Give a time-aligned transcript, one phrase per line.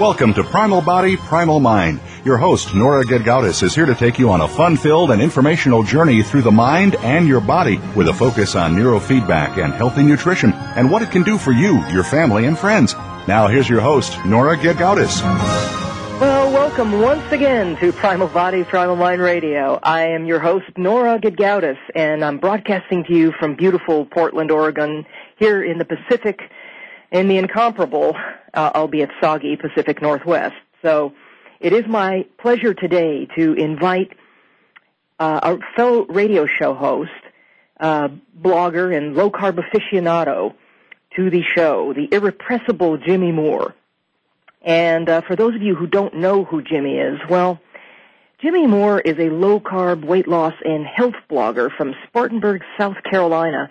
[0.00, 2.00] Welcome to Primal Body, Primal Mind.
[2.24, 6.24] Your host, Nora Gedgaudas, is here to take you on a fun-filled and informational journey
[6.24, 10.90] through the mind and your body with a focus on neurofeedback and healthy nutrition and
[10.90, 12.92] what it can do for you, your family, and friends.
[13.28, 15.22] Now, here's your host, Nora Gedgaudas.
[16.20, 19.78] Well, welcome once again to Primal Body, Primal Mind Radio.
[19.84, 25.06] I am your host, Nora Gedgaudas, and I'm broadcasting to you from beautiful Portland, Oregon,
[25.36, 26.40] here in the Pacific
[27.12, 28.16] in the incomparable,
[28.54, 30.54] uh, albeit soggy, Pacific Northwest.
[30.82, 31.12] So
[31.60, 34.12] it is my pleasure today to invite
[35.18, 37.10] uh, a fellow radio show host,
[37.80, 38.08] uh,
[38.40, 40.54] blogger, and low carb aficionado
[41.16, 43.74] to the show, the irrepressible Jimmy Moore.
[44.62, 47.60] And uh, for those of you who don't know who Jimmy is, well,
[48.40, 53.70] Jimmy Moore is a low carb weight loss and health blogger from Spartanburg, South Carolina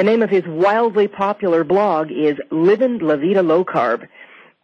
[0.00, 4.08] the name of his wildly popular blog is Livin' La Vida Low Carb,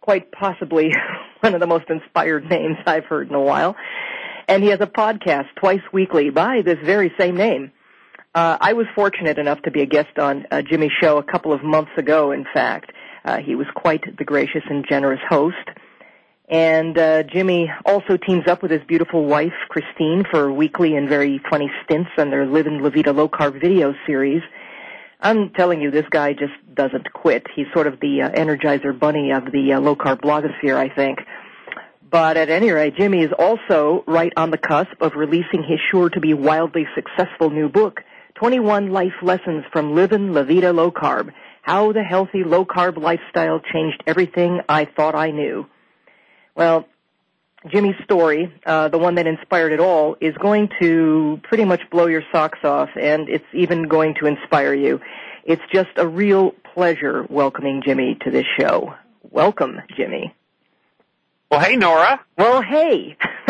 [0.07, 0.89] quite possibly
[1.41, 3.75] one of the most inspired names I've heard in a while.
[4.47, 7.73] And he has a podcast twice weekly by this very same name.
[8.33, 11.51] Uh, I was fortunate enough to be a guest on uh, Jimmy's show a couple
[11.51, 12.93] of months ago, in fact.
[13.25, 15.57] Uh, he was quite the gracious and generous host.
[16.47, 21.41] And uh, Jimmy also teams up with his beautiful wife, Christine, for weekly and very
[21.49, 24.41] funny stints on their Livin' La Vida Low Carb video series–
[25.19, 27.47] I'm telling you, this guy just doesn't quit.
[27.55, 31.19] He's sort of the uh, energizer bunny of the uh, low carb blogosphere, I think.
[32.09, 36.09] But at any rate, Jimmy is also right on the cusp of releasing his sure
[36.09, 38.01] to be wildly successful new book,
[38.35, 43.59] 21 Life Lessons from Living La Vida Low Carb, How the Healthy Low Carb Lifestyle
[43.59, 45.65] Changed Everything I Thought I Knew.
[46.55, 46.87] Well,
[47.65, 52.05] Jimmy's story, uh, the one that inspired it all, is going to pretty much blow
[52.05, 55.01] your socks off, and it's even going to inspire you.
[55.43, 58.93] It's just a real pleasure welcoming Jimmy to this show.
[59.31, 60.33] Welcome, Jimmy.
[61.49, 62.19] Well, hey, Nora.
[62.37, 63.17] Well, hey.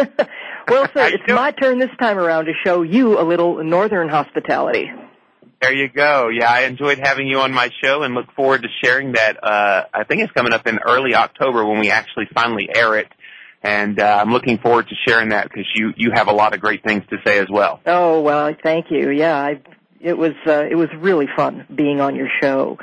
[0.68, 4.90] well, sir, it's my turn this time around to show you a little northern hospitality.
[5.62, 6.30] There you go.
[6.30, 9.44] Yeah, I enjoyed having you on my show and look forward to sharing that.
[9.44, 13.08] Uh, I think it's coming up in early October when we actually finally air it
[13.64, 16.62] and uh, I'm looking forward to sharing that because you you have a lot of
[16.62, 17.82] great things to say as well.
[17.86, 19.10] Oh well, thank you.
[19.10, 19.62] Yeah, I,
[20.00, 22.78] it was uh, it was really fun being on your show.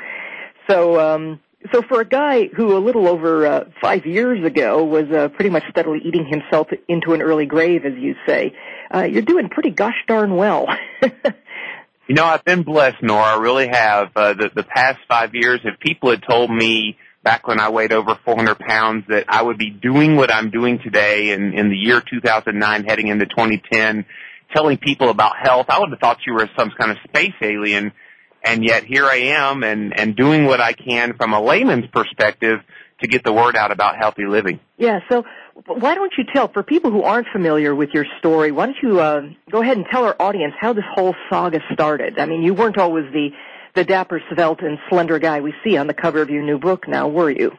[0.69, 1.39] So um,
[1.73, 5.49] so for a guy who a little over uh, five years ago was uh, pretty
[5.49, 8.53] much steadily eating himself into an early grave, as you say,
[8.93, 10.67] uh, you're doing pretty gosh darn well.
[11.01, 13.23] you know, I've been blessed, Nora.
[13.23, 14.09] I really have.
[14.15, 17.91] Uh, the the past five years, if people had told me back when I weighed
[17.91, 21.75] over 400 pounds that I would be doing what I'm doing today in, in the
[21.75, 24.05] year 2009 heading into 2010,
[24.55, 25.65] telling people about health.
[25.69, 27.91] I would have thought you were some kind of space alien.
[28.43, 32.59] And yet here I am and, and doing what I can from a layman's perspective
[33.01, 34.59] to get the word out about healthy living.
[34.77, 35.23] Yeah, so
[35.65, 38.99] why don't you tell, for people who aren't familiar with your story, why don't you
[38.99, 42.19] uh, go ahead and tell our audience how this whole saga started?
[42.19, 43.29] I mean, you weren't always the
[43.75, 46.87] the dapper, svelte, and slender guy we see on the cover of your new book
[46.87, 47.51] now, were you?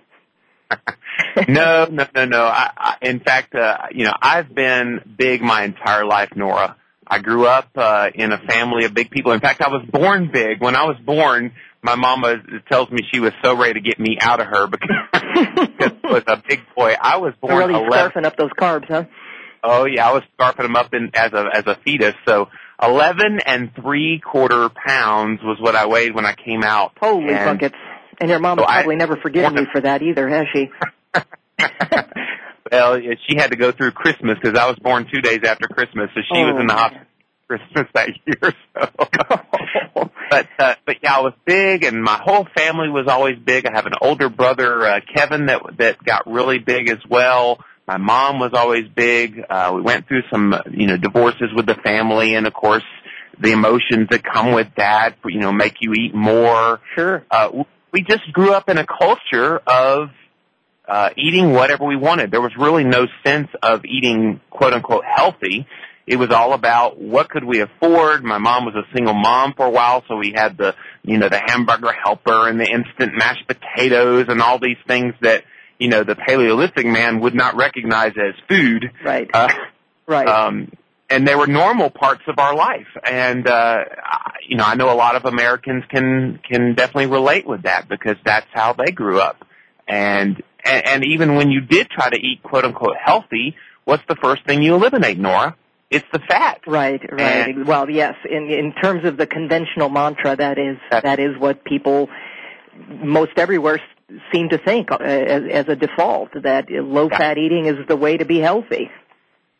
[1.49, 2.43] no, no, no, no.
[2.44, 6.77] I, I, in fact, uh, you know, I've been big my entire life, Nora.
[7.06, 9.32] I grew up uh, in a family of big people.
[9.32, 10.60] In fact, I was born big.
[10.60, 12.37] When I was born, my mama
[12.69, 16.25] tells me she was so ready to get me out of her because, I was
[16.27, 16.97] a big boy.
[17.00, 17.93] I was born really 11.
[17.93, 19.04] scarfing up those carbs, huh?
[19.62, 22.15] Oh yeah, I was scarfing them up in as a as a fetus.
[22.27, 22.48] So
[22.83, 26.93] Eleven and three quarter pounds was what I weighed when I came out.
[27.01, 27.77] Holy and buckets!
[28.21, 30.71] And your mom so probably I, never forgiven you for that either, has she?
[32.73, 36.11] well, she had to go through Christmas because I was born two days after Christmas,
[36.15, 37.07] so she oh, was in the hospital
[37.49, 38.53] Christmas that year.
[38.77, 38.91] So,
[40.31, 43.67] but uh, but yeah, I was big, and my whole family was always big.
[43.67, 47.65] I have an older brother, uh, Kevin, that that got really big as well.
[47.86, 49.41] My mom was always big.
[49.48, 52.83] Uh, we went through some, you know, divorces with the family and of course
[53.38, 56.80] the emotions that come with that, you know, make you eat more.
[56.94, 57.24] Sure.
[57.30, 60.09] Uh, we just grew up in a culture of,
[60.88, 62.30] uh, eating whatever we wanted.
[62.30, 65.66] There was really no sense of eating quote unquote healthy.
[66.06, 68.22] It was all about what could we afford.
[68.24, 71.28] My mom was a single mom for a while, so we had the, you know,
[71.28, 75.44] the hamburger helper and the instant mashed potatoes and all these things that,
[75.78, 78.91] you know, the Paleolithic man would not recognize as food.
[79.05, 79.28] Right.
[79.33, 79.53] Uh,
[80.07, 80.27] right.
[80.27, 80.73] Um,
[81.09, 82.89] and they were normal parts of our life.
[83.05, 83.84] And, uh,
[84.49, 88.17] you know, I know a lot of Americans can, can definitely relate with that because
[88.25, 89.45] that's how they grew up.
[89.87, 94.17] And, and, and even when you did try to eat quote unquote healthy, what's the
[94.17, 95.57] first thing you eliminate, Nora?
[95.91, 96.63] It's the fat.
[96.67, 97.55] Right, right.
[97.55, 101.63] And, well, yes, in, in terms of the conventional mantra, that is, that is what
[101.63, 102.09] people
[102.89, 103.81] most everywhere
[104.33, 108.17] seem to think uh, as, as a default, that low fat eating is the way
[108.17, 108.91] to be healthy.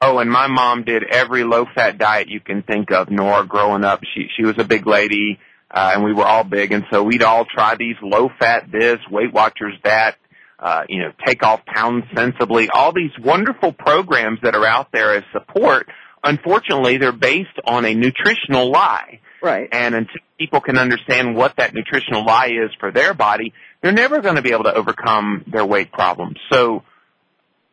[0.01, 3.83] Oh, and my mom did every low fat diet you can think of, Nora, growing
[3.83, 4.01] up.
[4.15, 5.39] She she was a big lady,
[5.71, 8.99] uh, and we were all big, and so we'd all try these low fat this,
[9.11, 10.17] Weight Watchers that,
[10.59, 15.15] uh, you know, take off pounds sensibly, all these wonderful programs that are out there
[15.15, 15.89] as support.
[16.23, 19.21] Unfortunately, they're based on a nutritional lie.
[19.43, 19.69] Right.
[19.71, 23.53] And until people can understand what that nutritional lie is for their body,
[23.87, 26.37] they're never going to be able to overcome their weight problems.
[26.51, 26.83] So,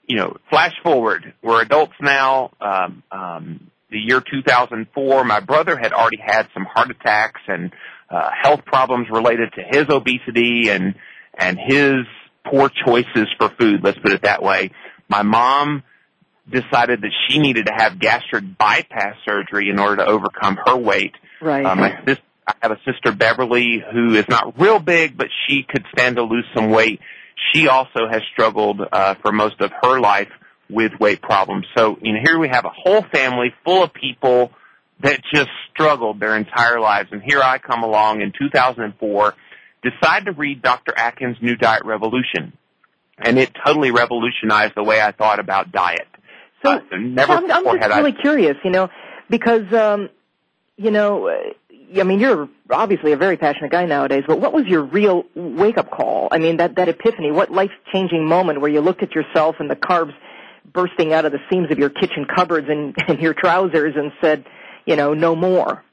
[0.07, 2.51] you know, flash forward, we're adults now.
[2.61, 7.73] Um, um, the year 2004, my brother had already had some heart attacks and
[8.11, 10.93] uh, health problems related to his obesity and
[11.35, 12.05] and his
[12.45, 13.83] poor choices for food.
[13.83, 14.69] Let's put it that way.
[15.09, 15.81] My mom
[16.47, 21.15] decided that she needed to have gastric bypass surgery in order to overcome her weight.
[21.41, 21.65] Right.
[21.65, 25.85] Uh, my I have a sister Beverly who is not real big, but she could
[25.93, 26.99] stand to lose some weight
[27.51, 30.29] she also has struggled uh, for most of her life
[30.69, 31.65] with weight problems.
[31.75, 34.51] So, you know, here we have a whole family full of people
[35.01, 37.09] that just struggled their entire lives.
[37.11, 39.35] And here I come along in 2004,
[39.83, 40.93] decide to read Dr.
[40.97, 42.53] Atkins' New Diet Revolution.
[43.17, 46.07] And it totally revolutionized the way I thought about diet.
[46.63, 48.21] So, uh, never so I'm, I'm just really I...
[48.21, 48.89] curious, you know,
[49.29, 50.09] because, um,
[50.77, 51.27] you know,
[51.99, 55.77] I mean, you're obviously a very passionate guy nowadays, but what was your real wake
[55.77, 56.27] up call?
[56.31, 59.69] I mean, that, that epiphany, what life changing moment where you looked at yourself and
[59.69, 60.13] the carbs
[60.71, 64.45] bursting out of the seams of your kitchen cupboards and, and your trousers and said,
[64.85, 65.83] you know, no more?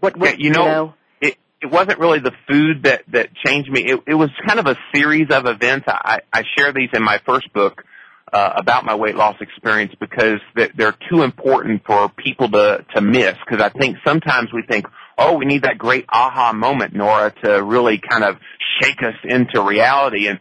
[0.00, 3.34] What, what yeah, you know, you know it, it wasn't really the food that, that
[3.34, 3.82] changed me.
[3.82, 5.86] It, it was kind of a series of events.
[5.86, 7.84] I, I share these in my first book.
[8.32, 13.34] Uh, about my weight loss experience because they're too important for people to to miss.
[13.44, 14.86] Because I think sometimes we think,
[15.18, 18.36] oh, we need that great aha moment, Nora, to really kind of
[18.80, 20.28] shake us into reality.
[20.28, 20.38] And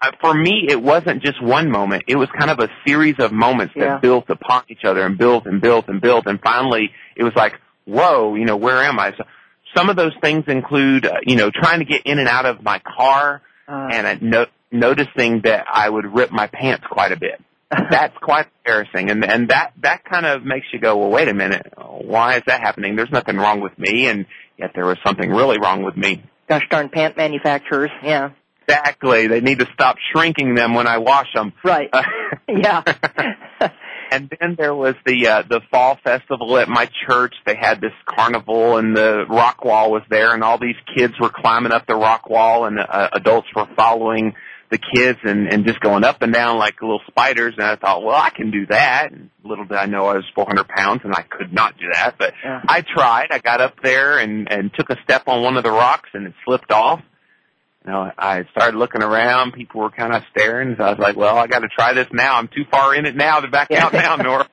[0.00, 2.04] uh, for me, it wasn't just one moment.
[2.06, 3.98] It was kind of a series of moments that yeah.
[3.98, 6.26] built upon each other and built and built and built.
[6.26, 7.54] And finally, it was like,
[7.84, 9.12] whoa, you know, where am I?
[9.16, 9.24] So
[9.76, 12.62] some of those things include, uh, you know, trying to get in and out of
[12.62, 17.16] my car uh, and uh, no- noticing that I would rip my pants quite a
[17.18, 17.40] bit
[17.70, 19.10] that's quite embarrassing.
[19.10, 21.72] And and that that kind of makes you go well wait a minute.
[21.76, 22.96] Why is that happening?
[22.96, 24.06] There's nothing wrong with me.
[24.06, 24.26] And
[24.58, 26.22] yet there was something really wrong with me.
[26.48, 27.90] Gosh darn pant manufacturers.
[28.02, 28.30] Yeah.
[28.62, 29.26] Exactly.
[29.26, 31.90] They need to stop shrinking them when i wash them right.
[32.48, 32.82] Yeah.
[34.12, 37.32] And then there was the uh the fall festival at my church.
[37.46, 41.30] They had this carnival and the rock wall was there and all these kids were
[41.30, 44.34] climbing up the rock wall and uh, adults were following
[44.70, 47.54] the kids and, and just going up and down like little spiders.
[47.58, 49.10] And I thought, well, I can do that.
[49.10, 52.16] And little did I know I was 400 pounds and I could not do that.
[52.18, 52.62] But yeah.
[52.66, 53.28] I tried.
[53.30, 56.26] I got up there and, and took a step on one of the rocks and
[56.26, 57.00] it slipped off.
[57.84, 59.52] You know, I started looking around.
[59.52, 60.76] People were kind of staring.
[60.78, 62.36] So I was like, well, I got to try this now.
[62.36, 64.48] I'm too far in it now to back out now, Nora.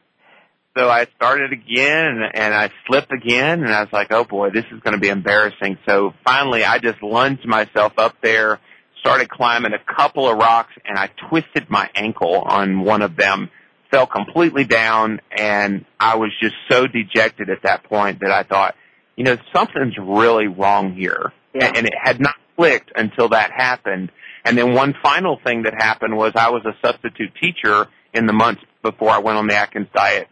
[0.78, 4.66] So I started again and I slipped again and I was like, oh boy, this
[4.72, 5.80] is going to be embarrassing.
[5.88, 8.60] So finally I just lunged myself up there
[9.08, 13.50] started climbing a couple of rocks and I twisted my ankle on one of them,
[13.90, 18.76] fell completely down, and I was just so dejected at that point that I thought,
[19.16, 21.32] you know, something's really wrong here.
[21.54, 21.72] Yeah.
[21.74, 24.12] And it had not clicked until that happened.
[24.44, 28.34] And then one final thing that happened was I was a substitute teacher in the
[28.34, 30.28] months before I went on the Atkins diet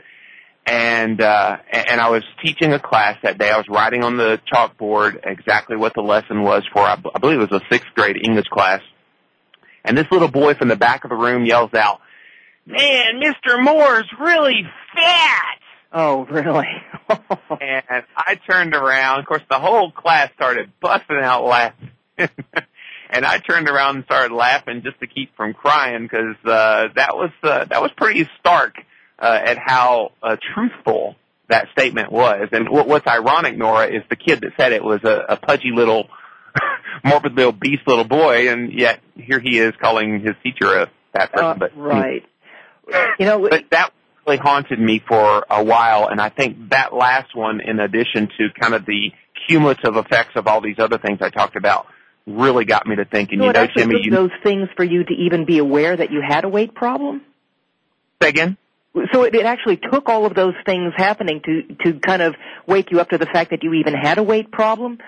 [0.66, 3.50] and uh and I was teaching a class that day.
[3.50, 7.40] I was writing on the chalkboard exactly what the lesson was for I, I believe
[7.40, 8.82] it was a 6th grade English class.
[9.84, 12.02] And this little boy from the back of the room yells out,
[12.66, 13.62] "Man, Mr.
[13.64, 14.64] Moore's really
[14.96, 15.60] fat."
[15.94, 16.68] Oh, really?
[17.10, 19.20] and I turned around.
[19.20, 21.92] Of course, the whole class started busting out laughing.
[22.18, 27.16] and I turned around and started laughing just to keep from crying because uh that
[27.16, 28.74] was uh, that was pretty stark
[29.20, 31.16] uh, at how uh, truthful
[31.50, 32.50] that statement was.
[32.52, 35.72] And what, what's ironic, Nora, is the kid that said it was a, a pudgy
[35.74, 36.08] little
[37.04, 41.46] morbidly obese little boy, and yet here he is calling his teacher a fat person.
[41.46, 42.24] Uh, but right.
[43.20, 43.94] You know, but that
[44.26, 48.50] really haunted me for a while, and I think that last one, in addition to
[48.60, 49.12] kind of the
[49.48, 51.88] cumulative effects of all these other things I talked about,
[52.28, 53.40] really got me to thinking.
[53.40, 56.22] so you know, Jimmy, you those things for you to even be aware that you
[56.22, 57.22] had a weight problem.
[58.22, 58.58] say again.
[59.14, 62.36] So it, it actually took all of those things happening to to kind of
[62.66, 65.00] wake you up to the fact that you even had a weight problem,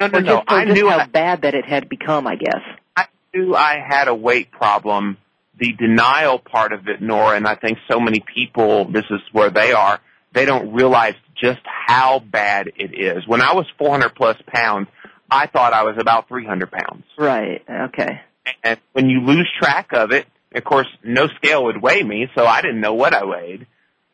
[0.00, 2.26] No, no, or just, or I just knew how I, bad that it had become.
[2.26, 2.60] I guess.
[2.96, 5.18] I knew I had a weight problem.
[5.58, 9.50] The denial part of it, Nora, and I think so many people, this is where
[9.50, 10.00] they are,
[10.32, 13.26] they don't realize just how bad it is.
[13.26, 14.88] When I was 400 plus pounds,
[15.30, 17.04] I thought I was about 300 pounds.
[17.18, 17.62] Right.
[17.68, 18.20] Okay.
[18.64, 22.44] And when you lose track of it, of course, no scale would weigh me, so
[22.44, 23.66] I didn't know what I weighed.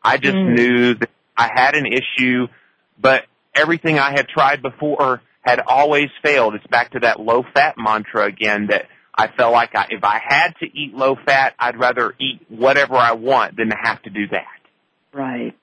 [0.03, 0.55] I just Mm.
[0.55, 2.47] knew that I had an issue,
[2.99, 6.55] but everything I had tried before had always failed.
[6.55, 10.21] It's back to that low fat mantra again that I felt like I, if I
[10.25, 14.09] had to eat low fat, I'd rather eat whatever I want than to have to
[14.09, 14.59] do that.
[15.11, 15.57] Right.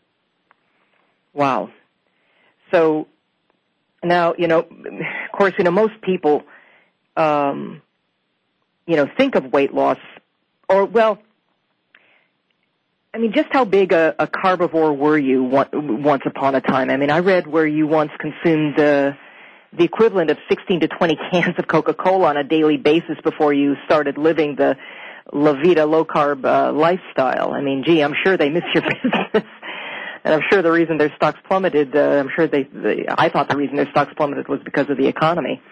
[1.32, 1.70] Wow.
[2.70, 3.06] So
[4.02, 6.44] now, you know, of course, you know, most people,
[7.16, 7.80] um,
[8.86, 9.98] you know, think of weight loss
[10.68, 11.18] or, well,
[13.14, 16.90] I mean, just how big a, a carnivore were you once upon a time?
[16.90, 19.12] I mean, I read where you once consumed uh,
[19.72, 23.76] the equivalent of 16 to 20 cans of Coca-Cola on a daily basis before you
[23.86, 24.76] started living the
[25.32, 27.52] La Vida low carb uh, lifestyle.
[27.52, 29.44] I mean, gee, I'm sure they miss your business.
[30.24, 33.48] And I'm sure the reason their stocks plummeted, uh, I'm sure they, they, I thought
[33.48, 35.62] the reason their stocks plummeted was because of the economy.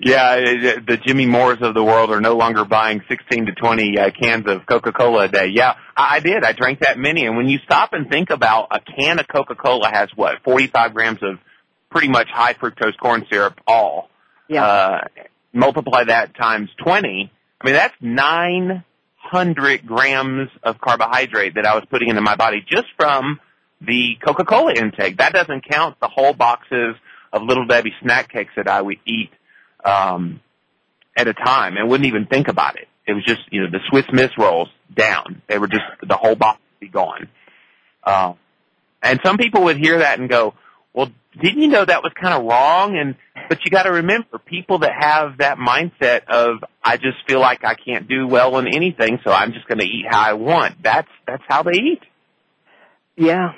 [0.00, 3.98] Yeah, it- the Jimmy Moores of the world are no longer buying 16 to 20
[3.98, 5.46] uh, cans of Coca-Cola a day.
[5.52, 6.42] Yeah, I, I did.
[6.42, 7.24] I drank that many.
[7.26, 11.22] And when you stop and think about a can of Coca-Cola has what, 45 grams
[11.22, 11.38] of
[11.90, 14.08] pretty much high fructose corn syrup all.
[14.48, 14.64] Yeah.
[14.64, 15.00] Uh,
[15.52, 17.30] multiply that times 20.
[17.60, 22.86] I mean, that's 900 grams of carbohydrate that I was putting into my body just
[22.96, 23.38] from
[23.80, 25.18] the Coca-Cola intake.
[25.18, 26.96] That doesn't count the whole boxes
[27.32, 29.30] of Little Debbie snack cakes that I would eat
[29.84, 30.40] um,
[31.16, 32.88] at a time and wouldn't even think about it.
[33.06, 35.42] It was just, you know, the Swiss Miss rolls down.
[35.48, 37.28] They were just, the whole box would be gone.
[38.04, 38.34] Uh,
[39.02, 40.54] and some people would hear that and go,
[40.92, 41.10] well,
[41.40, 42.96] didn't you know that was kind of wrong?
[42.96, 43.16] And,
[43.48, 47.74] but you gotta remember, people that have that mindset of, I just feel like I
[47.74, 50.82] can't do well in anything, so I'm just gonna eat how I want.
[50.82, 52.02] That's, that's how they eat.
[53.16, 53.52] Yeah,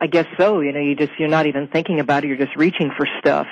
[0.00, 0.60] I guess so.
[0.60, 2.28] You know, you just you're not even thinking about it.
[2.28, 3.46] You're just reaching for stuff.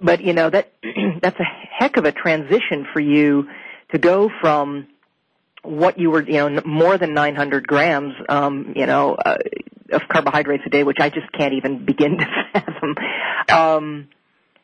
[0.00, 0.72] But you know that
[1.22, 3.48] that's a heck of a transition for you
[3.90, 4.86] to go from
[5.62, 9.36] what you were, you know, more than 900 grams, um, you know, uh,
[9.92, 12.94] of carbohydrates a day, which I just can't even begin to fathom.
[13.48, 14.08] Um,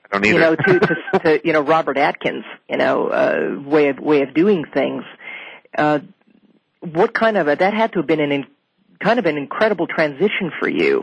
[0.05, 0.35] I don't either.
[0.35, 4.23] you know, to, to, to you know Robert Atkins, you know, uh, way of way
[4.23, 5.05] of doing things.
[5.76, 6.00] Uh,
[6.81, 8.47] what kind of a that had to have been an in,
[9.00, 11.03] kind of an incredible transition for you.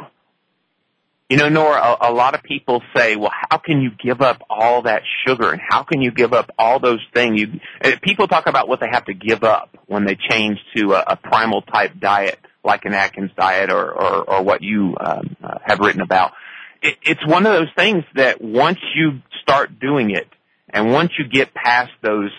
[1.31, 4.41] You know, Nora, a, a lot of people say, well, how can you give up
[4.49, 7.39] all that sugar and how can you give up all those things?
[7.39, 10.91] You, uh, people talk about what they have to give up when they change to
[10.91, 15.37] a, a primal type diet like an Atkins diet or, or, or what you um,
[15.41, 16.33] uh, have written about.
[16.81, 20.27] It, it's one of those things that once you start doing it
[20.67, 22.31] and once you get past those,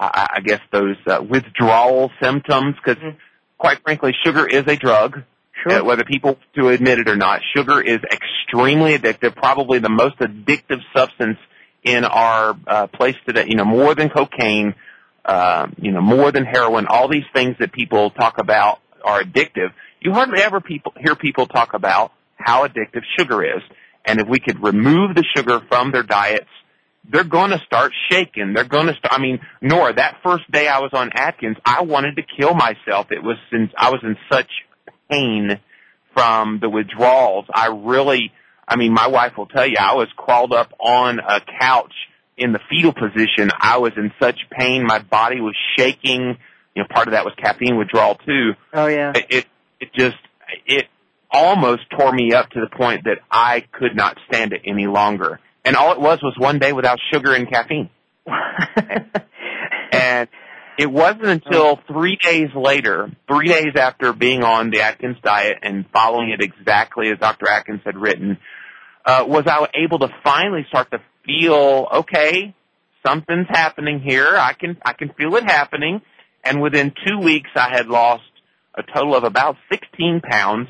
[0.00, 3.16] I, I guess those uh, withdrawal symptoms, because Mhm.
[3.58, 5.22] quite frankly, sugar is a drug.
[5.62, 5.80] Sure.
[5.80, 10.16] Uh, whether people to admit it or not, sugar is extremely addictive, probably the most
[10.18, 11.38] addictive substance
[11.82, 13.46] in our uh, place today.
[13.48, 14.74] You know, more than cocaine,
[15.24, 16.86] uh, you know, more than heroin.
[16.86, 19.70] All these things that people talk about are addictive.
[20.00, 23.62] You hardly ever people hear people talk about how addictive sugar is.
[24.04, 26.48] And if we could remove the sugar from their diets,
[27.10, 28.52] they're going to start shaking.
[28.54, 29.12] They're going to start.
[29.12, 33.08] I mean, Nora, that first day I was on Atkins, I wanted to kill myself.
[33.10, 34.48] It was since I was in such
[35.10, 35.60] pain
[36.14, 37.46] from the withdrawals.
[37.52, 38.32] I really,
[38.66, 41.92] I mean, my wife will tell you, I was crawled up on a couch
[42.36, 43.50] in the fetal position.
[43.58, 44.84] I was in such pain.
[44.86, 46.36] My body was shaking.
[46.74, 48.52] You know, part of that was caffeine withdrawal too.
[48.72, 49.12] Oh yeah.
[49.14, 49.46] It, it,
[49.80, 50.16] it just,
[50.66, 50.86] it
[51.30, 55.40] almost tore me up to the point that I could not stand it any longer.
[55.64, 57.90] And all it was was one day without sugar and caffeine.
[59.90, 60.28] And
[60.78, 65.84] it wasn't until three days later, three days after being on the Atkins diet and
[65.92, 67.48] following it exactly as Dr.
[67.48, 68.38] Atkins had written,
[69.04, 72.54] uh, was I able to finally start to feel, okay,
[73.04, 74.36] something's happening here.
[74.36, 76.00] I can, I can feel it happening.
[76.44, 78.22] And within two weeks, I had lost
[78.74, 80.68] a total of about 16 pounds.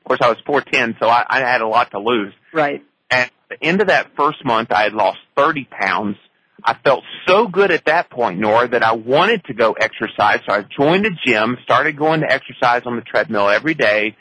[0.00, 2.82] Of course, I was 4'10", so I, I had a lot to lose right.
[3.10, 6.16] and the end of that first month, I had lost 30 pounds.
[6.64, 10.40] I felt so good at that point, Nora, that I wanted to go exercise.
[10.46, 14.16] So I joined a gym, started going to exercise on the treadmill every day,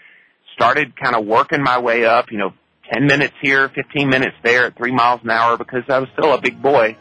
[0.53, 2.53] started kind of working my way up, you know,
[2.91, 6.34] 10 minutes here, 15 minutes there at three miles an hour because I was still
[6.34, 6.98] a big boy.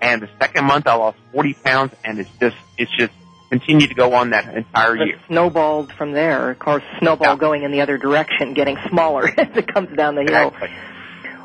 [0.00, 3.12] And the second month I lost 40 pounds and it's just, it's just
[3.50, 5.20] continued to go on that entire It year.
[5.28, 6.50] snowballed from there.
[6.50, 7.36] Of course, snowball Yeah.
[7.36, 10.48] going in the other direction, getting smaller as it comes down the hill.
[10.48, 10.68] Exactly.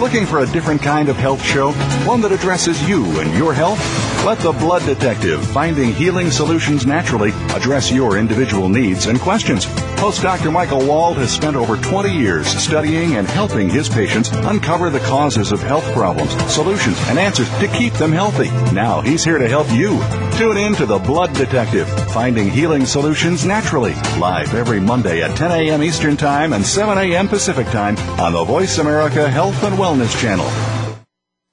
[0.00, 1.70] Looking for a different kind of health show?
[2.04, 3.78] One that addresses you and your health?
[4.26, 9.66] Let the Blood Detective, Finding Healing Solutions Naturally, address your individual needs and questions.
[10.00, 10.50] Host Dr.
[10.50, 15.52] Michael Wald has spent over 20 years studying and helping his patients uncover the causes
[15.52, 18.50] of health problems, solutions, and answers to keep them healthy.
[18.74, 19.90] Now he's here to help you.
[20.36, 25.52] Tune in to The Blood Detective, Finding Healing Solutions Naturally, live every Monday at 10
[25.52, 25.84] a.m.
[25.84, 27.28] Eastern Time and 7 a.m.
[27.28, 30.50] Pacific Time on the Voice America Health and Wellness Channel.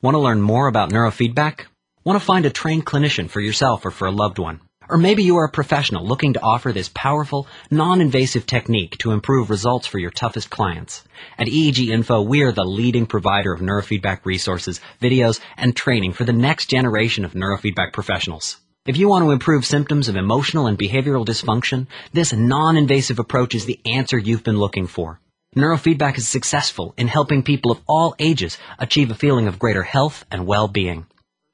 [0.01, 1.67] Want to learn more about neurofeedback?
[2.05, 4.59] Want to find a trained clinician for yourself or for a loved one?
[4.89, 9.49] Or maybe you are a professional looking to offer this powerful, non-invasive technique to improve
[9.49, 11.05] results for your toughest clients.
[11.37, 16.25] At EEG Info, we are the leading provider of neurofeedback resources, videos, and training for
[16.25, 18.57] the next generation of neurofeedback professionals.
[18.85, 23.65] If you want to improve symptoms of emotional and behavioral dysfunction, this non-invasive approach is
[23.65, 25.21] the answer you've been looking for.
[25.55, 30.25] Neurofeedback is successful in helping people of all ages achieve a feeling of greater health
[30.29, 31.05] and well-being.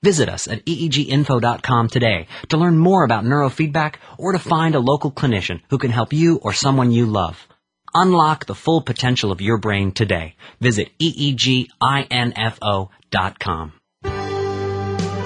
[0.01, 5.11] Visit us at eeginfo.com today to learn more about neurofeedback or to find a local
[5.11, 7.45] clinician who can help you or someone you love.
[7.93, 10.35] Unlock the full potential of your brain today.
[10.61, 11.73] Visit eeginfo.com.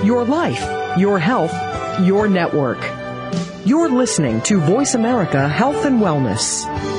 [0.03, 1.53] Your life, your health,
[2.01, 2.79] your network.
[3.65, 6.92] You're listening to Voice America Health and Wellness.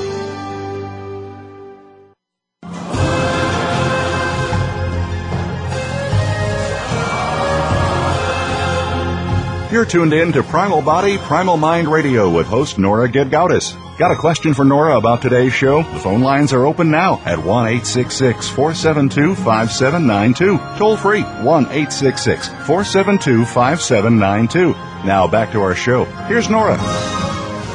[9.74, 13.74] You're tuned in to Primal Body, Primal Mind Radio with host Nora Gedgaudas.
[13.98, 15.82] Got a question for Nora about today's show?
[15.82, 20.58] The phone lines are open now at 1 472 5792.
[20.78, 24.70] Toll free 1 472 5792.
[25.04, 26.04] Now back to our show.
[26.04, 26.76] Here's Nora.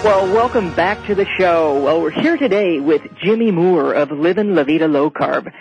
[0.02, 1.84] Well, welcome back to the show.
[1.84, 5.52] Well, we're here today with Jimmy Moore of Livin' La Vida Low Carb.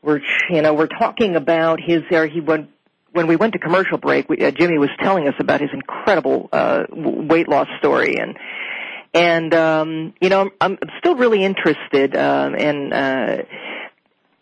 [0.00, 2.70] We're, you know, we're talking about his, uh, he went,
[3.14, 6.48] when we went to commercial break, we, uh, Jimmy was telling us about his incredible,
[6.52, 8.36] uh, weight loss story and,
[9.14, 13.44] and, um, you know, I'm, I'm still really interested, um, in, uh,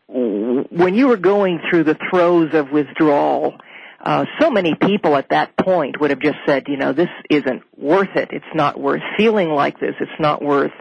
[0.08, 3.54] when you were going through the throes of withdrawal,
[4.02, 7.62] uh, so many people at that point would have just said, you know, this isn't
[7.78, 8.30] worth it.
[8.32, 9.94] It's not worth feeling like this.
[10.00, 10.72] It's not worth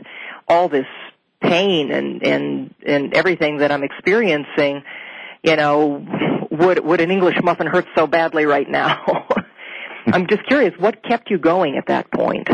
[0.47, 0.87] all this
[1.41, 4.83] pain and and and everything that I'm experiencing.
[5.43, 6.05] You know,
[6.51, 9.27] would would an English muffin hurt so badly right now?
[10.05, 12.47] I'm just curious, what kept you going at that point?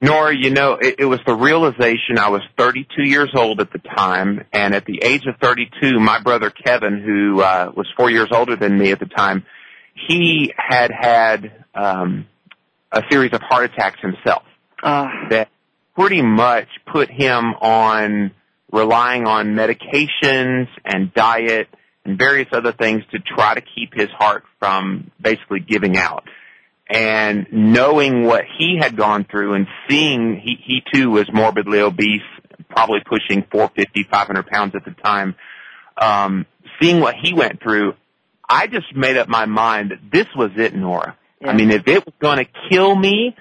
[0.00, 3.78] Nora, you know, it, it was the realization I was 32 years old at the
[3.78, 8.28] time, and at the age of 32, my brother Kevin, who uh, was four years
[8.32, 9.44] older than me at the time,
[9.94, 12.26] he had had um,
[12.90, 14.42] a series of heart attacks himself.
[14.82, 15.48] Uh, that
[15.94, 18.32] pretty much put him on
[18.72, 21.68] relying on medications and diet
[22.04, 26.24] and various other things to try to keep his heart from basically giving out.
[26.88, 32.20] And knowing what he had gone through and seeing he, he too was morbidly obese,
[32.68, 35.34] probably pushing 450, 500 pounds at the time,
[35.96, 36.46] um,
[36.80, 37.94] seeing what he went through,
[38.48, 41.16] I just made up my mind that this was it, Nora.
[41.40, 41.50] Yeah.
[41.50, 43.34] I mean, if it was going to kill me,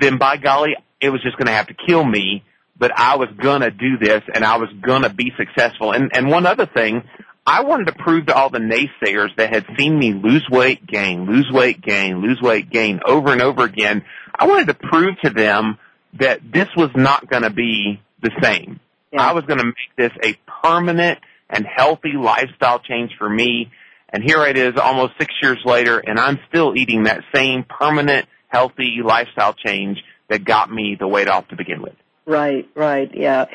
[0.00, 2.44] then by golly, it was just going to have to kill me.
[2.76, 5.92] But I was going to do this, and I was going to be successful.
[5.92, 7.02] And and one other thing,
[7.48, 11.24] I wanted to prove to all the naysayers that had seen me lose weight, gain,
[11.24, 14.04] lose weight, gain, lose weight, gain over and over again.
[14.38, 15.78] I wanted to prove to them
[16.20, 18.80] that this was not going to be the same.
[19.14, 19.22] Yeah.
[19.22, 23.70] I was going to make this a permanent and healthy lifestyle change for me.
[24.10, 28.26] And here it is almost six years later and I'm still eating that same permanent
[28.48, 31.94] healthy lifestyle change that got me the weight off to begin with.
[32.26, 33.46] Right, right, yeah.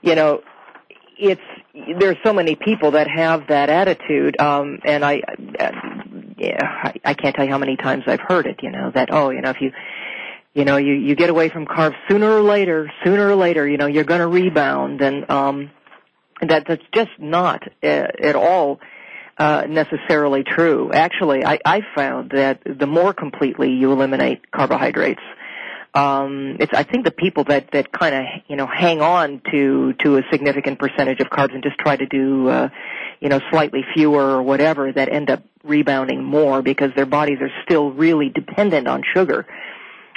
[0.00, 0.42] You know,
[1.18, 1.42] it's
[1.74, 5.22] there's so many people that have that attitude, um, and I,
[6.36, 8.60] yeah, I, I can't tell you how many times I've heard it.
[8.62, 9.72] You know that oh, you know if you,
[10.54, 13.78] you know you you get away from carbs sooner or later, sooner or later, you
[13.78, 15.70] know you're going to rebound, and um,
[16.42, 18.80] that that's just not uh, at all
[19.38, 20.92] uh, necessarily true.
[20.92, 25.22] Actually, I, I found that the more completely you eliminate carbohydrates,
[25.94, 29.92] um, it's I think the people that that kind of you know hang on to
[30.04, 32.68] to a significant percentage of carbs and just try to do uh,
[33.20, 37.50] you know slightly fewer or whatever that end up rebounding more because their bodies are
[37.64, 39.46] still really dependent on sugar.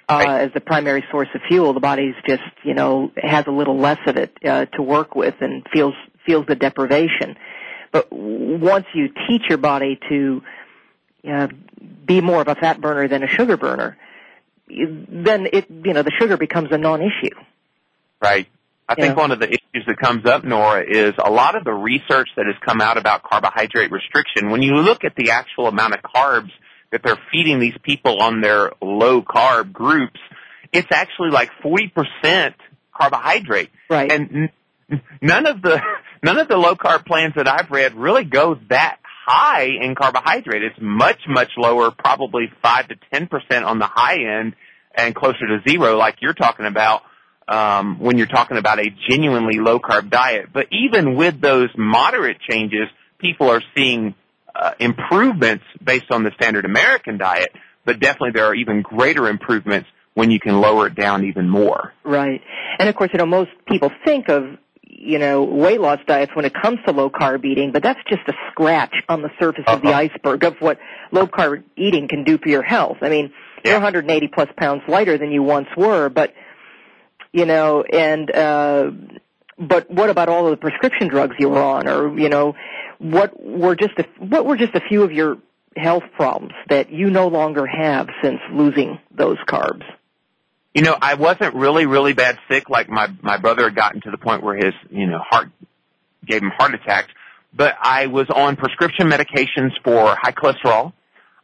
[0.07, 0.41] Uh, Right.
[0.41, 3.97] as the primary source of fuel, the body's just, you know, has a little less
[4.05, 5.95] of it uh, to work with and feels
[6.27, 7.35] feels the deprivation.
[7.91, 10.43] But once you teach your body to
[11.27, 11.47] uh,
[12.05, 13.97] be more of a fat burner than a sugar burner,
[14.67, 17.35] then it you know the sugar becomes a non-issue.
[18.21, 18.47] Right.
[18.87, 21.73] I think one of the issues that comes up, Nora, is a lot of the
[21.73, 24.51] research that has come out about carbohydrate restriction.
[24.51, 26.51] When you look at the actual amount of carbs
[26.91, 30.19] that they're feeding these people on their low carb groups,
[30.71, 32.53] it's actually like 40%
[32.95, 33.71] carbohydrate.
[33.89, 34.11] Right.
[34.11, 34.49] And
[34.89, 35.81] n- none of the,
[36.23, 40.63] none of the low carb plans that I've read really goes that high in carbohydrate.
[40.63, 44.55] It's much, much lower, probably 5 to 10% on the high end
[44.95, 47.01] and closer to zero like you're talking about
[47.47, 50.47] um, when you're talking about a genuinely low carb diet.
[50.53, 52.87] But even with those moderate changes,
[53.19, 54.15] people are seeing
[54.55, 57.49] uh, improvements based on the standard American diet,
[57.83, 61.93] but definitely there are even greater improvements when you can lower it down even more.
[62.03, 62.41] Right.
[62.79, 64.43] And of course, you know, most people think of,
[65.05, 68.21] you know, weight loss diets when it comes to low carb eating, but that's just
[68.27, 69.99] a scratch on the surface of the Uh-huh.
[69.99, 70.79] iceberg of what
[71.11, 72.97] low carb eating can do for your health.
[73.01, 73.31] I mean,
[73.63, 76.33] you're 180 plus pounds lighter than you once were, but,
[77.31, 78.91] you know, and, uh,
[79.57, 82.55] but what about all of the prescription drugs you were on or, you know,
[82.97, 85.37] what were just a, what were just a few of your
[85.77, 89.83] health problems that you no longer have since losing those carbs?
[90.75, 92.69] You know, I wasn't really, really bad sick.
[92.69, 95.49] Like my my brother had gotten to the point where his, you know, heart
[96.25, 97.07] gave him heart attacks.
[97.53, 100.91] But I was on prescription medications for high cholesterol.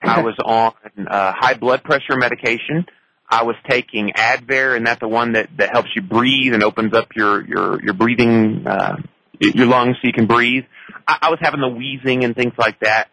[0.03, 0.73] I was on
[1.07, 2.85] uh, high blood pressure medication.
[3.29, 6.93] I was taking Advair, and that's the one that that helps you breathe and opens
[6.93, 8.97] up your your your breathing uh,
[9.39, 10.65] your lungs so you can breathe.
[11.07, 13.07] I, I was having the wheezing and things like that.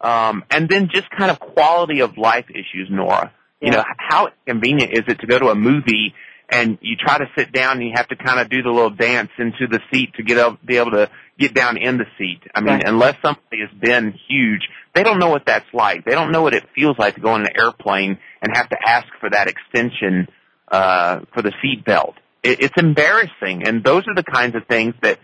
[0.00, 3.32] Um, and then just kind of quality of life issues, Nora.
[3.60, 6.14] You know, how convenient is it to go to a movie
[6.48, 8.90] and you try to sit down and you have to kind of do the little
[8.90, 12.40] dance into the seat to get up, be able to get down in the seat.
[12.54, 12.88] I mean, Right.
[12.88, 14.62] unless somebody has been huge,
[14.94, 16.04] they don't know what that's like.
[16.04, 18.76] They don't know what it feels like to go on an airplane and have to
[18.84, 20.26] ask for that extension
[20.72, 22.14] uh, for the seat belt.
[22.42, 25.18] It, it's embarrassing, and those are the kinds of things that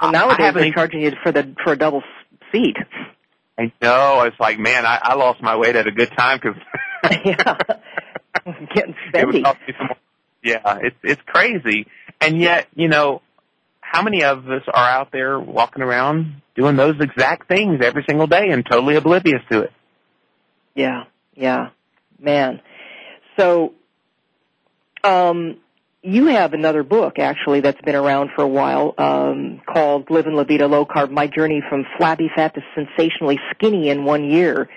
[0.00, 2.02] Well, I nowadays they're charging you for the for a double
[2.52, 2.76] seat.
[3.58, 4.22] I know.
[4.22, 6.60] It's like, man, I, I lost my weight at a good time because
[7.24, 7.56] yeah,
[8.74, 9.42] getting it spendy.
[9.42, 9.96] more.
[10.42, 11.86] Yeah, it's it's crazy,
[12.20, 13.22] and yet you know,
[13.80, 18.26] how many of us are out there walking around doing those exact things every single
[18.26, 19.72] day and totally oblivious to it?
[20.74, 21.70] Yeah, yeah,
[22.18, 22.60] man.
[23.38, 23.74] So,
[25.04, 25.58] um,
[26.02, 30.44] you have another book actually that's been around for a while um, called "Livin' La
[30.44, 34.68] Vida Low Carb: My Journey from Flabby Fat to Sensationally Skinny in One Year."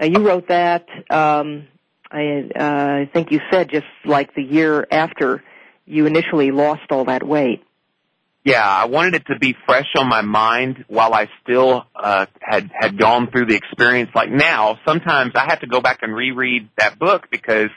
[0.00, 0.86] Now, you wrote that.
[1.10, 1.68] Um,
[2.10, 5.42] I, uh, I think you said just like the year after
[5.86, 7.64] you initially lost all that weight.
[8.44, 12.70] Yeah, I wanted it to be fresh on my mind while I still uh, had
[12.76, 14.10] had gone through the experience.
[14.16, 17.70] Like now, sometimes I have to go back and reread that book because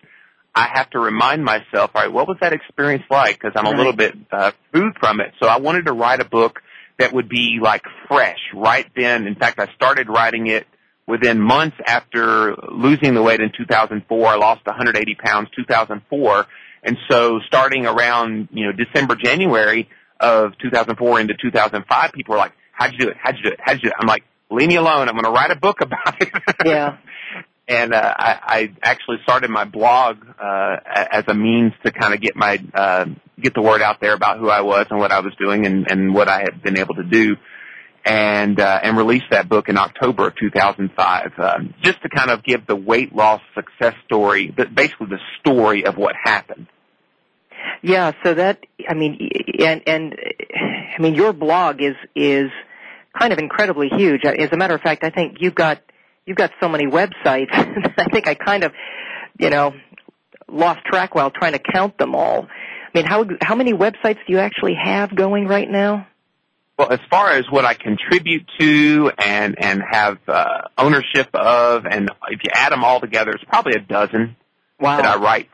[0.56, 3.40] I have to remind myself, all right, what was that experience like?
[3.40, 5.34] Because I'm a little bit uh, food from it.
[5.40, 6.62] So I wanted to write a book
[6.98, 9.28] that would be like fresh right then.
[9.28, 10.66] In fact, I started writing it
[11.08, 14.28] within months after losing the weight in 2004.
[14.28, 16.48] I lost 180 pounds 2004.
[16.84, 19.90] And so starting around, you know, December, January
[20.20, 23.18] of 2004 into 2005, people were like, how'd you do it?
[23.22, 23.60] How'd you do it?
[23.62, 23.94] How'd you do it?
[24.00, 25.08] I'm like, leave me alone.
[25.10, 26.32] I'm going to write a book about it.
[26.66, 26.98] Yeah.
[27.68, 30.78] and uh, I, I actually started my blog uh,
[31.12, 33.06] as a means to kind of get my uh,
[33.40, 35.90] get the word out there about who I was and what I was doing and,
[35.90, 37.36] and what I had been able to do,
[38.06, 42.44] and uh, and released that book in October of 2005, uh, just to kind of
[42.44, 46.68] give the weight loss success story, basically the story of what happened.
[47.82, 50.16] Yeah, so that I mean, and and
[50.98, 52.52] I mean, your blog is is
[53.18, 54.22] kind of incredibly huge.
[54.24, 55.82] As a matter of fact, I think you've got
[56.26, 57.50] you've got so many websites
[57.98, 58.74] I think I kind of,
[59.40, 59.74] you know,
[60.48, 62.48] lost track while trying to count them all.
[62.48, 66.08] I mean, how how many websites do you actually have going right now?
[66.78, 72.10] Well, as far as what I contribute to and and have uh, ownership of, and
[72.30, 74.36] if you add them all together, it's probably a dozen
[74.80, 74.98] wow.
[74.98, 75.50] that I write.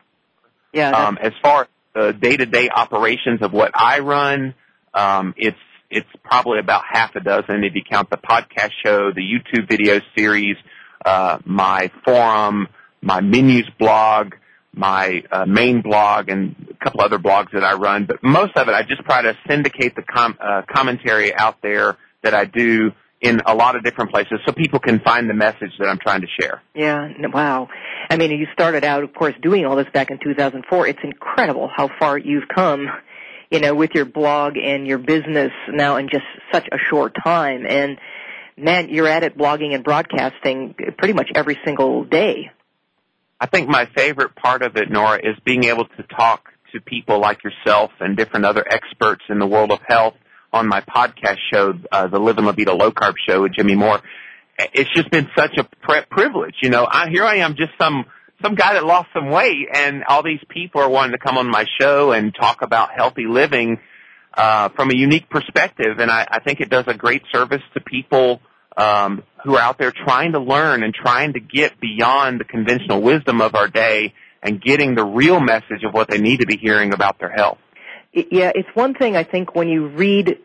[0.72, 0.90] Yeah.
[0.90, 4.54] Um, as far as the day-to-day operations of what I run,
[4.94, 5.58] um, it's
[5.90, 10.00] it's probably about half a dozen if you count the podcast show, the YouTube video
[10.16, 10.56] series,
[11.04, 12.66] uh, my forum,
[13.00, 14.34] my menus blog,
[14.74, 18.06] my uh, main blog, and a couple other blogs that I run.
[18.06, 21.96] But most of it, I just try to syndicate the com- uh, commentary out there
[22.22, 25.70] that I do in a lot of different places so people can find the message
[25.78, 26.60] that I'm trying to share.
[26.74, 27.68] Yeah, wow.
[28.10, 30.88] I mean, you started out, of course, doing all this back in 2004.
[30.88, 32.88] It's incredible how far you've come
[33.52, 37.66] you know, with your blog and your business now in just such a short time.
[37.68, 37.98] And
[38.56, 42.50] man, you're at it blogging and broadcasting pretty much every single day.
[43.38, 47.20] I think my favorite part of it, Nora, is being able to talk to people
[47.20, 50.14] like yourself and different other experts in the world of health
[50.52, 54.00] on my podcast show, uh, the Livin' La Vida Low Carb Show with Jimmy Moore.
[54.58, 56.54] It's just been such a pre- privilege.
[56.62, 58.04] You know, I, here I am, just some
[58.42, 61.48] some guy that lost some weight, and all these people are wanting to come on
[61.48, 63.78] my show and talk about healthy living
[64.34, 65.98] uh, from a unique perspective.
[65.98, 68.40] And I, I think it does a great service to people
[68.76, 73.00] um, who are out there trying to learn and trying to get beyond the conventional
[73.00, 76.56] wisdom of our day and getting the real message of what they need to be
[76.56, 77.58] hearing about their health.
[78.12, 80.38] Yeah, it's one thing I think when you read,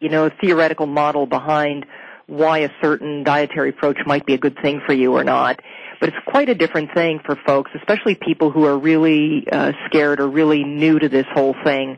[0.00, 1.86] you know, a theoretical model behind
[2.26, 5.60] why a certain dietary approach might be a good thing for you or not
[6.02, 10.18] but it's quite a different thing for folks, especially people who are really uh, scared
[10.18, 11.96] or really new to this whole thing,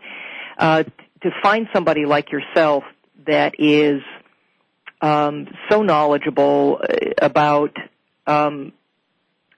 [0.58, 0.82] uh,
[1.22, 2.84] to find somebody like yourself
[3.26, 4.02] that is
[5.00, 7.74] um, so knowledgeable uh, about
[8.26, 8.74] um,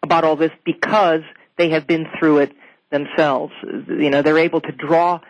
[0.00, 1.22] about all this because
[1.58, 2.52] they have been through it
[2.90, 3.52] themselves.
[3.62, 5.20] You know, they're able to draw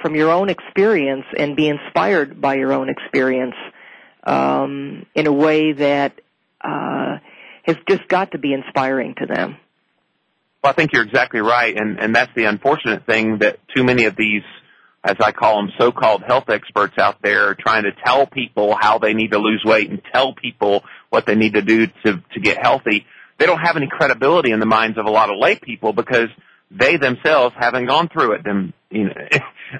[0.00, 3.54] from your own experience and be inspired by your own experience
[4.24, 6.20] um, in a way that
[6.60, 7.18] uh,
[7.62, 9.56] has just got to be inspiring to them.
[10.62, 14.04] Well, I think you're exactly right, and and that's the unfortunate thing that too many
[14.04, 14.42] of these,
[15.02, 18.98] as I call them, so-called health experts out there are trying to tell people how
[18.98, 22.40] they need to lose weight and tell people what they need to do to to
[22.40, 23.06] get healthy.
[23.38, 26.28] They don't have any credibility in the minds of a lot of lay people because
[26.70, 28.44] they themselves haven't gone through it.
[28.44, 29.14] Them, you know,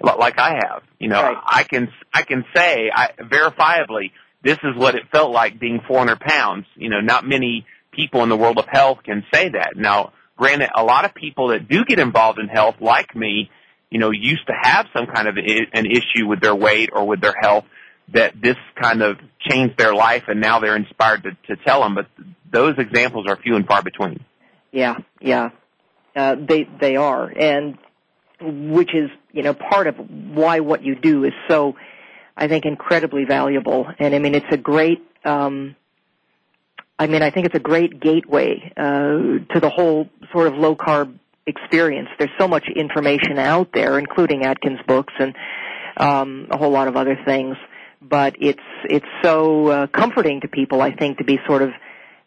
[0.18, 0.82] like I have.
[0.98, 1.36] You know, right.
[1.44, 4.10] I can I can say I, verifiably
[4.42, 6.66] this is what it felt like being 400 pounds.
[6.76, 9.72] You know, not many people in the world of health can say that.
[9.76, 13.50] Now, granted, a lot of people that do get involved in health, like me,
[13.90, 17.20] you know, used to have some kind of an issue with their weight or with
[17.20, 17.64] their health
[18.14, 21.94] that this kind of changed their life and now they're inspired to, to tell them.
[21.94, 22.06] But
[22.50, 24.24] those examples are few and far between.
[24.70, 25.50] Yeah, yeah.
[26.14, 27.26] Uh, they, they are.
[27.26, 27.78] And
[28.40, 31.76] which is, you know, part of why what you do is so,
[32.36, 33.86] I think, incredibly valuable.
[33.98, 35.76] And I mean, it's a great, um,
[36.98, 40.76] I mean, I think it's a great gateway uh, to the whole sort of low
[40.76, 42.08] carb experience.
[42.18, 45.34] There's so much information out there, including Atkins books and
[45.96, 47.56] um, a whole lot of other things.
[48.02, 51.70] But it's it's so uh, comforting to people, I think, to be sort of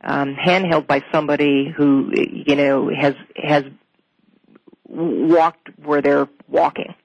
[0.02, 3.64] um, handheld by somebody who you know has has
[4.88, 6.96] walked where they're walking.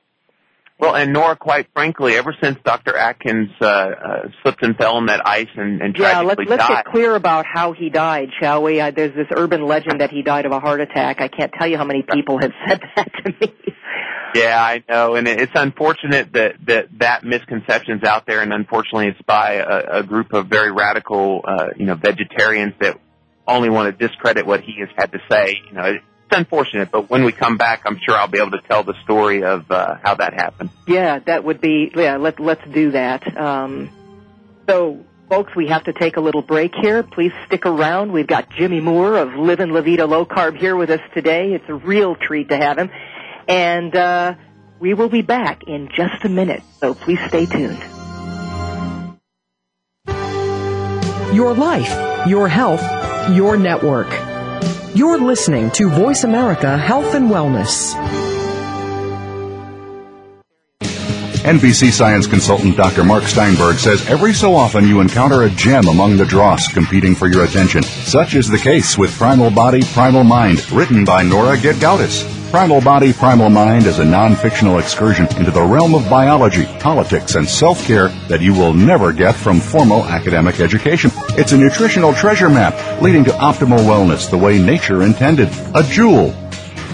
[0.80, 2.96] Well, and Nora, quite frankly, ever since Dr.
[2.96, 6.68] Atkins uh, uh, slipped and fell in that ice and, and yeah, tragically let's, let's
[6.68, 6.84] died.
[6.84, 8.80] get clear about how he died, shall we?
[8.80, 11.20] Uh, there's this urban legend that he died of a heart attack.
[11.20, 13.54] I can't tell you how many people have said that to me.
[14.34, 19.22] Yeah, I know, and it's unfortunate that that that misconception's out there, and unfortunately, it's
[19.26, 22.96] by a, a group of very radical, uh, you know, vegetarians that
[23.46, 25.56] only want to discredit what he has had to say.
[25.66, 25.92] You know,
[26.32, 29.44] unfortunate, but when we come back, I'm sure I'll be able to tell the story
[29.44, 30.70] of uh, how that happened.
[30.86, 32.16] Yeah, that would be yeah.
[32.16, 33.36] Let let's do that.
[33.36, 33.90] Um,
[34.68, 37.02] so, folks, we have to take a little break here.
[37.02, 38.12] Please stick around.
[38.12, 41.54] We've got Jimmy Moore of Livin' La Vida Low Carb here with us today.
[41.54, 42.90] It's a real treat to have him,
[43.48, 44.34] and uh,
[44.78, 46.62] we will be back in just a minute.
[46.78, 47.82] So please stay tuned.
[51.34, 52.82] Your life, your health,
[53.30, 54.29] your network.
[54.92, 57.94] You're listening to Voice America Health and Wellness.
[61.44, 63.04] NBC science consultant Dr.
[63.04, 67.28] Mark Steinberg says every so often you encounter a gem among the dross competing for
[67.28, 67.84] your attention.
[67.84, 72.39] Such is the case with Primal Body, Primal Mind, written by Nora Gedgaudas.
[72.50, 77.48] Primal Body, Primal Mind is a non-fictional excursion into the realm of biology, politics, and
[77.48, 81.12] self-care that you will never get from formal academic education.
[81.38, 85.48] It's a nutritional treasure map leading to optimal wellness the way nature intended.
[85.76, 86.32] A jewel.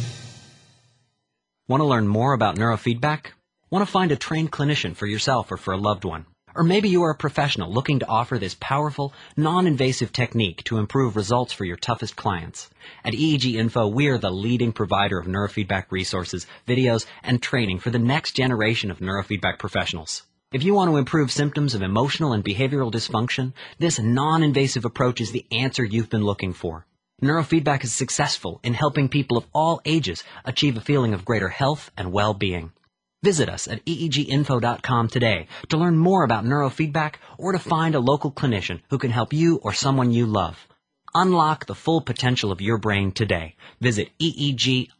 [1.68, 3.32] Want to learn more about neurofeedback?
[3.68, 6.24] Want to find a trained clinician for yourself or for a loved one?
[6.54, 11.16] Or maybe you are a professional looking to offer this powerful, non-invasive technique to improve
[11.16, 12.70] results for your toughest clients.
[13.04, 17.90] At EEG Info, we are the leading provider of neurofeedback resources, videos, and training for
[17.90, 20.22] the next generation of neurofeedback professionals.
[20.52, 25.30] If you want to improve symptoms of emotional and behavioral dysfunction, this non-invasive approach is
[25.30, 26.86] the answer you've been looking for.
[27.22, 31.90] Neurofeedback is successful in helping people of all ages achieve a feeling of greater health
[31.96, 32.72] and well-being.
[33.22, 38.32] Visit us at eeginfo.com today to learn more about neurofeedback or to find a local
[38.32, 40.66] clinician who can help you or someone you love.
[41.14, 43.56] Unlock the full potential of your brain today.
[43.80, 44.90] Visit eeginfo.com.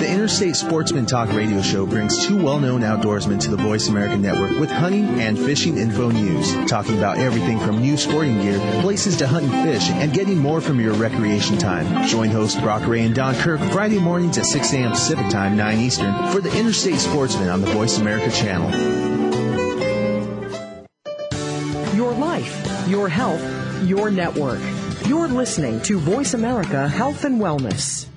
[0.00, 4.58] The Interstate Sportsman Talk radio show brings two well-known outdoorsmen to the Voice America Network
[4.58, 9.26] with hunting and fishing info news, talking about everything from new sporting gear, places to
[9.26, 12.08] hunt and fish, and getting more from your recreation time.
[12.08, 14.92] Join hosts Brock Ray and Don Kirk Friday mornings at 6 a.m.
[14.92, 18.70] Pacific Time, 9 Eastern for the Interstate Sportsman on the Voice America channel.
[21.94, 23.42] Your life, your health,
[23.82, 24.60] your network.
[25.04, 28.09] You're listening to Voice America Health and Wellness.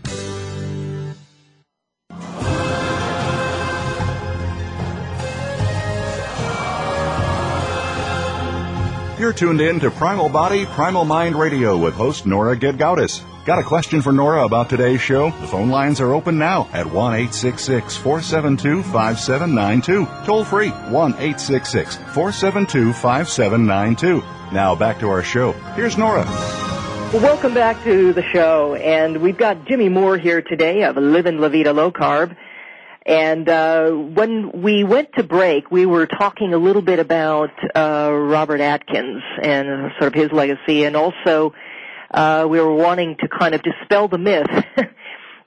[9.23, 13.23] You're tuned in to Primal Body, Primal Mind Radio with host Nora Gedgaudas.
[13.45, 15.29] Got a question for Nora about today's show?
[15.39, 20.25] The phone lines are open now at 1 472 5792.
[20.25, 24.21] Toll free 1 472 5792.
[24.51, 25.53] Now back to our show.
[25.77, 26.25] Here's Nora.
[26.25, 31.39] Well, welcome back to the show, and we've got Jimmy Moore here today of Livin'
[31.39, 32.35] La Vida Low Carb.
[33.05, 38.09] And uh, when we went to break, we were talking a little bit about uh,
[38.11, 41.53] Robert Atkins and sort of his legacy, and also
[42.13, 44.47] uh, we were wanting to kind of dispel the myth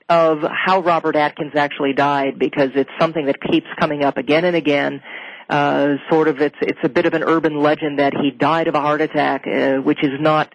[0.09, 4.55] of how Robert Atkins actually died, because it's something that keeps coming up again and
[4.55, 5.01] again.
[5.49, 8.75] Uh, sort of, it's it's a bit of an urban legend that he died of
[8.75, 10.53] a heart attack, uh, which is not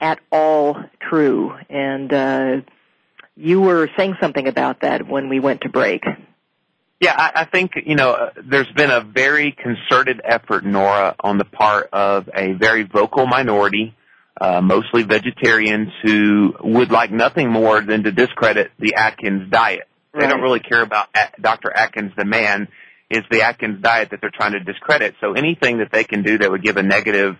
[0.00, 0.76] at all
[1.10, 1.52] true.
[1.68, 2.52] And uh,
[3.36, 6.04] you were saying something about that when we went to break.
[7.00, 11.38] Yeah, I, I think you know uh, there's been a very concerted effort, Nora, on
[11.38, 13.94] the part of a very vocal minority,
[14.40, 19.88] uh, mostly vegetarians, who would like nothing more than to discredit the Atkins diet.
[20.12, 20.22] Right.
[20.22, 21.08] They don't really care about
[21.40, 21.70] Dr.
[21.70, 22.68] Atkins, the man.
[23.10, 25.14] Is the Atkins diet that they're trying to discredit?
[25.20, 27.36] So anything that they can do that would give a negative,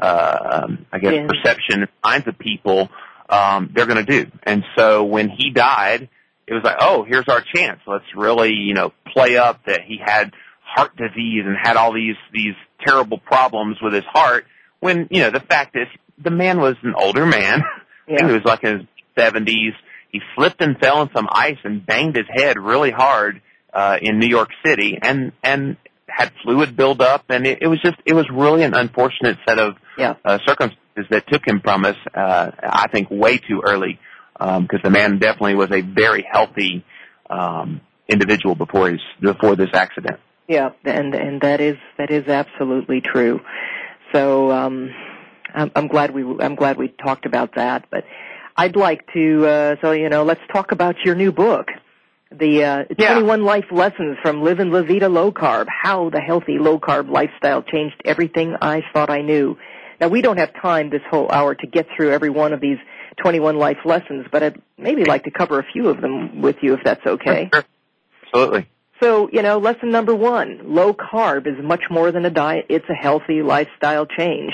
[0.00, 1.26] uh, um, I guess, yeah.
[1.26, 2.88] perception minds of people,
[3.28, 4.30] um, they're going to do.
[4.44, 6.08] And so when he died
[6.50, 7.78] it was like, oh, here's our chance.
[7.86, 12.16] Let's really, you know, play up that he had heart disease and had all these
[12.32, 14.46] these terrible problems with his heart.
[14.80, 15.86] When you know the fact is,
[16.22, 17.62] the man was an older man.
[18.08, 18.14] Yeah.
[18.14, 18.86] I think he was like in his
[19.16, 19.74] seventies.
[20.10, 23.40] He slipped and fell in some ice and banged his head really hard
[23.72, 25.76] uh, in New York City, and and
[26.08, 29.60] had fluid build up, and it, it was just it was really an unfortunate set
[29.60, 30.14] of yeah.
[30.24, 31.96] uh, circumstances that took him from us.
[32.12, 34.00] Uh, I think way too early
[34.40, 36.84] because um, the man definitely was a very healthy
[37.28, 40.18] um, individual before his before this accident.
[40.48, 43.40] Yeah, and and that is that is absolutely true.
[44.12, 44.90] So um,
[45.54, 47.86] I'm, I'm glad we I'm glad we talked about that.
[47.90, 48.04] But
[48.56, 51.68] I'd like to uh, so you know let's talk about your new book,
[52.32, 53.14] the uh, Yeah.
[53.14, 57.62] 21 Life Lessons from Living La Vida Low Carb: How the Healthy Low Carb Lifestyle
[57.62, 59.58] Changed Everything I Thought I Knew.
[60.00, 62.78] Now we don't have time this whole hour to get through every one of these
[63.22, 66.74] 21 life lessons, but I'd maybe like to cover a few of them with you
[66.74, 67.50] if that's okay.
[67.52, 67.64] Sure.
[68.24, 68.68] Absolutely.
[69.00, 72.66] So, you know, lesson number one, low carb is much more than a diet.
[72.68, 74.52] It's a healthy lifestyle change.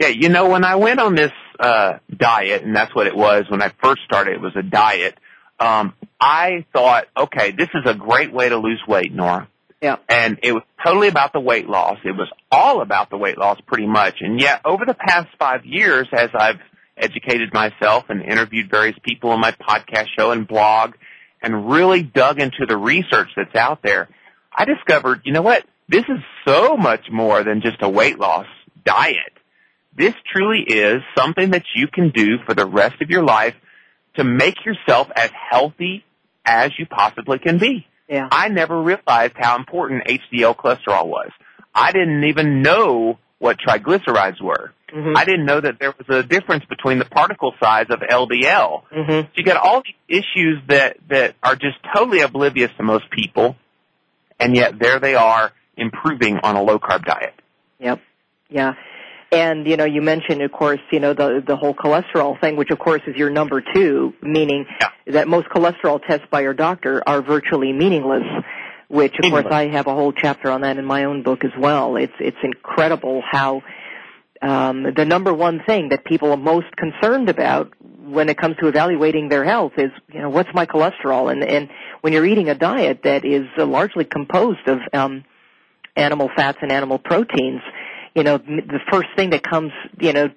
[0.00, 3.44] Yeah, you know, when I went on this uh diet, and that's what it was
[3.48, 5.16] when I first started, it was a diet.
[5.58, 9.46] Um, I thought, okay, this is a great way to lose weight, Nora.
[9.80, 9.96] Yeah.
[10.08, 11.98] And it was totally about the weight loss.
[12.04, 14.16] It was all about the weight loss pretty much.
[14.20, 16.60] And yet over the past five years, as I've
[17.00, 20.94] educated myself and interviewed various people on my podcast show and blog
[21.42, 24.08] and really dug into the research that's out there,
[24.54, 25.64] I discovered, you know what?
[25.88, 28.46] This is so much more than just a weight loss
[28.84, 29.32] diet.
[29.96, 33.54] This truly is something that you can do for the rest of your life
[34.16, 36.04] to make yourself as healthy
[36.44, 37.86] as you possibly can be.
[38.08, 38.28] Yeah.
[38.30, 41.30] I never realized how important HDL cholesterol was.
[41.74, 44.72] I didn't even know what triglycerides were.
[44.92, 45.16] Mhm.
[45.16, 48.84] I didn't know that there was a difference between the particle size of LDL.
[48.92, 49.24] Mhm.
[49.24, 53.56] So you got all these issues that, that are just totally oblivious to most people,
[54.38, 57.34] and yet there they are improving on a low carb diet.
[57.78, 58.00] Yep.
[58.48, 58.74] Yeah.
[59.32, 62.70] And you know, you mentioned, of course, you know the the whole cholesterol thing, which
[62.70, 64.88] of course is your number two, meaning Yeah.
[65.06, 68.24] that most cholesterol tests by your doctor are virtually meaningless.
[68.88, 71.52] Which, of course, I have a whole chapter on that in my own book as
[71.56, 71.94] well.
[71.94, 73.62] It's it's incredible how
[74.42, 77.72] um, the number one thing that people are most concerned about
[78.02, 81.30] when it comes to evaluating their health is, you know, what's my cholesterol?
[81.30, 81.68] And and
[82.00, 85.24] when you're eating a diet that is uh, largely composed of um,
[85.94, 87.60] animal fats and animal proteins,
[88.14, 90.30] you know, the first thing that comes, you know,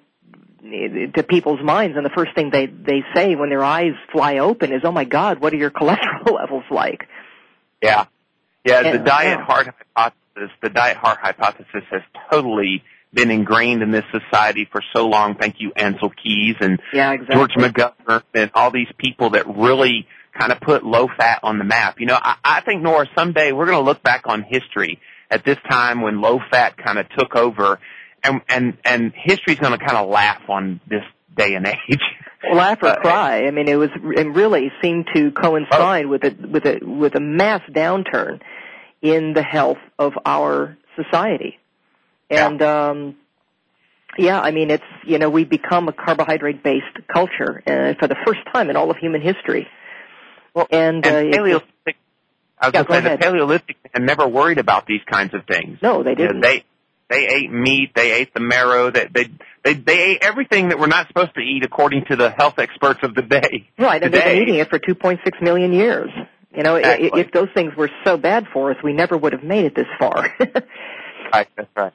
[1.14, 4.72] to people's minds and the first thing they they say when their eyes fly open
[4.72, 7.08] is, "Oh my God, what are your cholesterol levels like?"
[7.82, 8.06] Yeah.
[8.64, 9.44] Yeah, Yeah, the diet yeah.
[9.44, 12.82] heart hypothesis, the diet heart hypothesis has totally
[13.14, 15.36] been ingrained in this society for so long.
[15.36, 17.36] Thank you, Ancel Keys and Yeah, exactly.
[17.36, 20.06] George McGovern and all these people that really
[20.38, 22.00] kind of put low fat on the map.
[22.00, 25.00] You know, I, I think Nora, someday we're going to look back on history
[25.30, 27.78] at this time when low fat kind of took over,
[28.22, 31.02] and and and history's going to kind of laugh on this
[31.36, 32.00] day and age.
[32.52, 33.46] laugh or cry.
[33.46, 37.20] I mean, it was it really seemed to coincide with a with a with a
[37.20, 38.40] mass downturn
[39.02, 41.58] in the health of our society,
[42.30, 43.16] and um,
[44.18, 48.16] yeah, I mean, it's you know we've become a carbohydrate based culture uh, for the
[48.26, 49.66] first time in all of human history.
[50.54, 51.96] Well, and, uh, and it's Paleolithic,
[52.60, 53.22] I was Yeah, going to say the.
[53.22, 55.78] Paleolithic man never worried about these kinds of things.
[55.82, 56.40] No, they You know, didn't.
[56.42, 56.64] they
[57.10, 59.28] they ate meat, they ate the marrow, they they
[59.64, 63.00] they, they ate everything that we're not supposed to eat according to the health experts
[63.02, 63.68] of the day.
[63.78, 66.10] Right, and they've been eating it for 2.6 million years.
[66.54, 67.10] You know, Exactly.
[67.12, 69.74] i- if those things were so bad for us, we never would have made it
[69.74, 70.32] this far.
[71.32, 71.92] Right, that's right.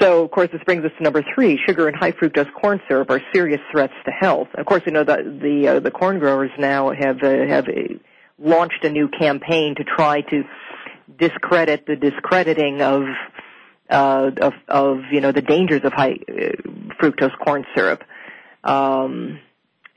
[0.00, 3.10] So, of course, this brings us to number three: sugar and high fructose corn syrup
[3.10, 4.48] are serious threats to health.
[4.54, 7.94] Of course, you know the the uh, the corn growers now have uh, have uh,
[8.38, 10.44] launched a new campaign to try to
[11.18, 13.04] discredit the discrediting of
[13.90, 16.32] uh, of of you know the dangers of high uh,
[17.00, 18.02] fructose corn syrup.
[18.64, 19.40] Um,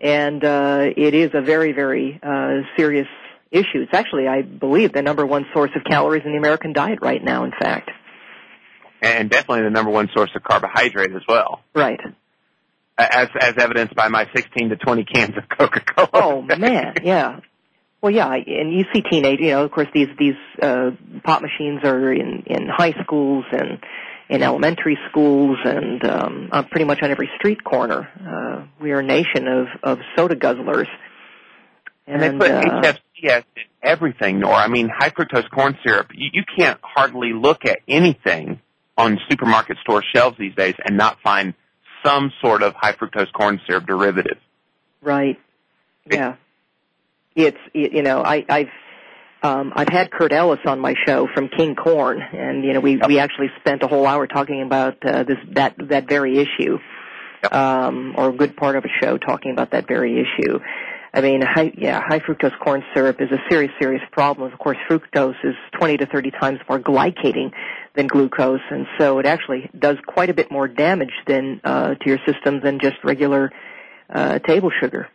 [0.02, 3.08] and uh, it is a very, very uh, serious
[3.52, 3.82] issue.
[3.82, 7.24] It's actually, I believe, the number one source of calories in the American diet right
[7.24, 7.44] now.
[7.44, 7.92] In fact,
[9.02, 12.00] And definitely the number one source of carbohydrate as well, right?
[13.10, 16.10] as as evidenced by my 16 to 20 cans of Coca-Cola.
[16.14, 17.40] Oh man, yeah.
[18.02, 19.40] Well, yeah, and you see teenage.
[19.40, 20.92] You know, of course, these these uh,
[21.24, 23.80] pop machines are in in high schools and
[24.30, 28.10] in elementary schools and um, uh, pretty much on every street corner.
[28.20, 30.88] Uh, we are a nation of of soda guzzlers.
[32.08, 34.56] And, they put uh, HFCS in everything, Nora.
[34.56, 36.08] I mean, high fructose corn syrup.
[36.14, 38.60] You, you can't hardly look at anything
[39.02, 41.54] on supermarket store shelves these days and not find
[42.06, 44.38] some sort of high fructose corn syrup derivative.
[45.02, 45.40] Right.
[46.10, 46.36] Yeah.
[47.36, 48.68] It's it, you know I I've
[49.44, 53.00] um, I've had Curt Ellis on my show from King Corn, and you know we
[53.08, 56.78] we actually spent a whole hour talking about uh, this that that very issue,
[57.44, 57.54] Yep.
[57.54, 60.60] um, or a good part of a show talking about that very issue.
[61.14, 64.52] I mean, high, yeah, high fructose corn syrup is a serious, serious problem.
[64.52, 67.52] Of course, fructose is 20 to 30 times more glycating
[67.96, 72.10] than glucose, and so it actually does quite a bit more damage than uh, to
[72.10, 73.52] your system than just regular
[74.10, 75.10] uh, table sugar.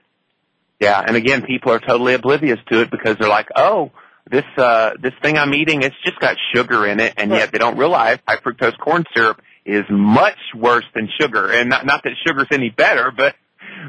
[0.80, 3.92] Yeah, and again, people are totally oblivious to it because they're like, "Oh,
[4.30, 7.38] this uh this thing I'm eating, it's just got sugar in it," and Right.
[7.38, 11.50] yet they don't realize high fructose corn syrup is much worse than sugar.
[11.50, 13.34] And not, not that sugar's any better, but,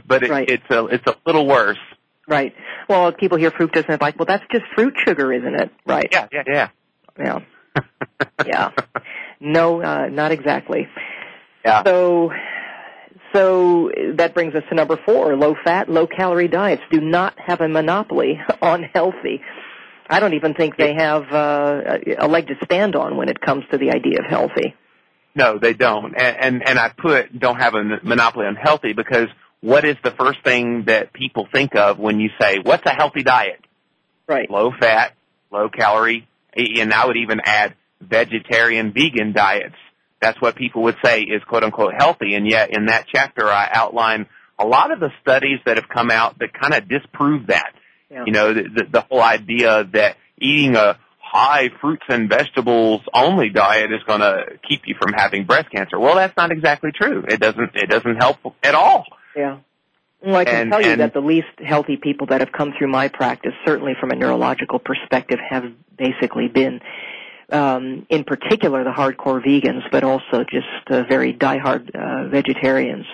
[0.06, 0.50] but it, Right.
[0.50, 1.78] it's a, it's a little worse.
[2.28, 2.54] Right.
[2.90, 5.72] Well, people hear fructose and they're like, well, that's just fruit sugar, isn't it?
[5.86, 6.10] Right.
[6.12, 6.70] Yeah, yeah, yeah.
[7.18, 7.40] Yeah.
[8.46, 8.72] Yeah.
[9.40, 10.88] No, uh, not exactly.
[11.64, 11.84] Yeah.
[11.84, 12.32] So,
[13.34, 17.62] so that brings us to number four: low fat, low calorie diets do not have
[17.62, 19.42] a monopoly on healthy.
[20.10, 23.66] I don't even think they have uh, a leg to stand on when it comes
[23.72, 24.76] to the idea of healthy.
[25.36, 26.16] No, they don't.
[26.16, 29.28] And, and and I put don't have a monopoly on healthy because
[29.62, 33.24] what is the first thing that people think of when you say what's a healthy
[33.24, 33.60] diet?
[34.28, 34.50] Right.
[34.50, 35.14] Low fat,
[35.52, 39.76] low calorie, and I would even add vegetarian, vegan diets.
[40.22, 42.36] That's what people would say is quote unquote healthy.
[42.36, 44.28] And yet in that chapter I outline
[44.60, 47.74] a lot of the studies that have come out that kind of disprove that.
[48.10, 48.24] Yeah.
[48.26, 53.50] You know, the, the, the whole idea that eating a high fruits and vegetables only
[53.50, 56.00] diet is going to keep you from having breast cancer.
[56.00, 57.26] Well, that's not exactly true.
[57.28, 59.06] It doesn't, it doesn't help at all.
[59.38, 59.58] Yeah.
[60.22, 62.74] Well, I can And- tell you and- that the least healthy people that have come
[62.74, 66.82] through my practice, certainly from a neurological perspective, have basically been,
[67.52, 73.06] um, in particular, the hardcore vegans, but also just uh, very diehard uh, vegetarians.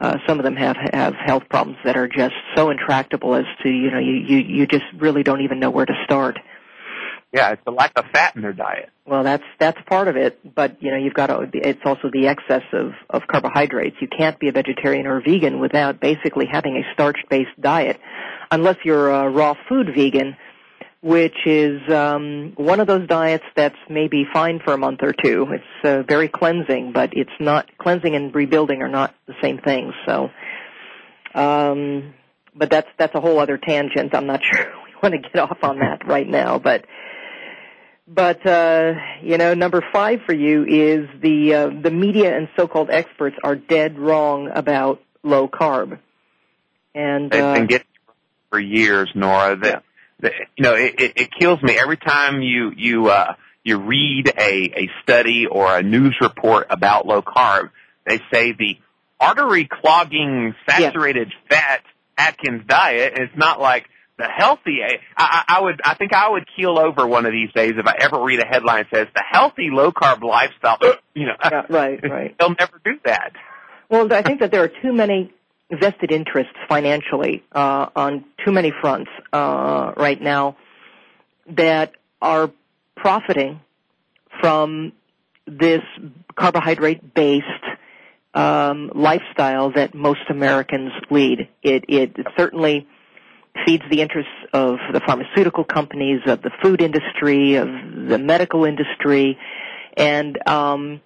[0.00, 3.68] Uh, some of them have have health problems that are just so intractable as to
[3.68, 6.38] you know you you you just really don't even know where to start.
[7.32, 8.88] Yeah, it's the lack of fat in their diet.
[9.06, 11.46] Well, that's that's part of it, but you know you've got to.
[11.52, 13.96] It's also the excess of of carbohydrates.
[14.00, 18.00] You can't be a vegetarian or vegan without basically having a starch-based diet,
[18.50, 20.36] unless you're a raw food vegan,
[21.02, 25.46] which is um, one of those diets that's maybe fine for a month or two.
[25.50, 29.92] It's uh, very cleansing, but it's not cleansing and rebuilding are not the same things.
[30.06, 30.30] So,
[31.34, 32.14] um,
[32.54, 34.14] but that's that's a whole other tangent.
[34.14, 36.86] I'm not sure we want to get off on that right now, but.
[38.10, 42.88] But uh, you know, number five for you is the uh, the media and so-called
[42.90, 45.98] experts are dead wrong about low carb,
[46.94, 47.86] and They've uh, been getting
[48.48, 49.56] for years, Nora.
[49.56, 49.82] That,
[50.20, 54.32] that you know, it, it, it kills me every time you you uh, you read
[54.38, 57.70] a a study or a news report about low carb.
[58.06, 58.78] They say the
[59.20, 61.82] artery clogging saturated fat
[62.16, 63.12] Atkins diet.
[63.16, 63.86] It's not like
[64.18, 64.78] the healthy.
[64.82, 65.80] I, I, I would.
[65.84, 68.46] I think I would keel over one of these days if I ever read a
[68.46, 70.78] headline that says the healthy low carb lifestyle.
[71.14, 72.34] You know, Yeah, right, right.
[72.40, 73.32] They'll never do that.
[73.88, 75.32] Well, I think that there are too many
[75.70, 80.56] vested interests financially uh, on too many fronts uh, right now
[81.56, 82.50] that are
[82.96, 83.60] profiting
[84.40, 84.92] from
[85.46, 85.80] this
[86.36, 87.44] carbohydrate-based
[88.34, 91.48] um, lifestyle that most Americans lead.
[91.62, 92.86] It, it certainly
[93.64, 99.38] feeds the interests of the pharmaceutical companies, of the food industry, of the medical industry,
[99.96, 101.00] and um,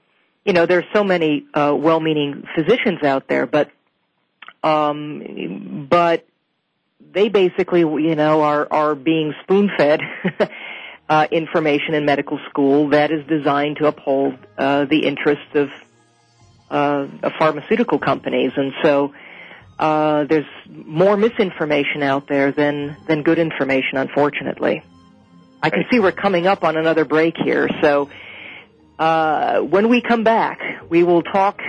[0.45, 3.71] you know there's so many uh, well-meaning physicians out there, but
[4.63, 6.27] um, but
[7.13, 10.01] they basically you know are are being spoon-fed
[11.09, 15.71] uh, information in medical school that is designed to uphold uh, the interests of
[16.71, 17.07] uh,
[17.39, 19.13] pharmaceutical companies, and so
[19.83, 24.85] uh, there's more misinformation out there than than good information, unfortunately.
[25.61, 28.09] I can see we're coming up on another break here, so
[29.01, 31.61] uh, when we come back, we will talk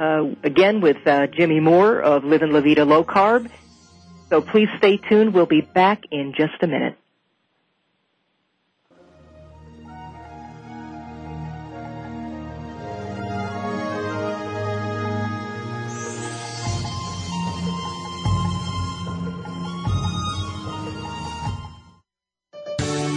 [0.00, 3.50] uh, again with uh, Jimmy Moore of Livin' La Vida Low Carb.
[4.30, 5.34] So please stay tuned.
[5.34, 6.97] We'll be back in just a minute.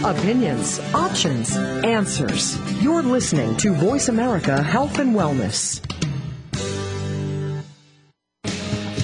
[0.04, 2.58] Opinions, options, answers.
[2.82, 5.80] You're listening to Voice America Health and Wellness.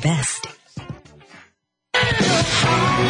[0.01, 0.47] best.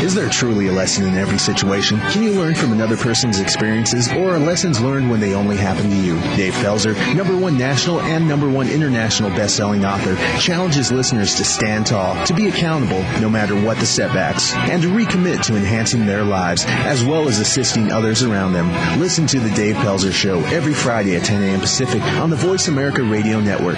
[0.01, 1.99] Is there truly a lesson in every situation?
[2.09, 5.89] Can you learn from another person's experiences or are lessons learned when they only happen
[5.89, 6.15] to you?
[6.35, 11.85] Dave Pelzer, number one national and number one international best-selling author, challenges listeners to stand
[11.85, 16.23] tall, to be accountable no matter what the setbacks, and to recommit to enhancing their
[16.23, 18.99] lives as well as assisting others around them.
[18.99, 21.59] Listen to the Dave Pelzer Show every Friday at 10 a.m.
[21.59, 23.77] Pacific on the Voice America Radio Network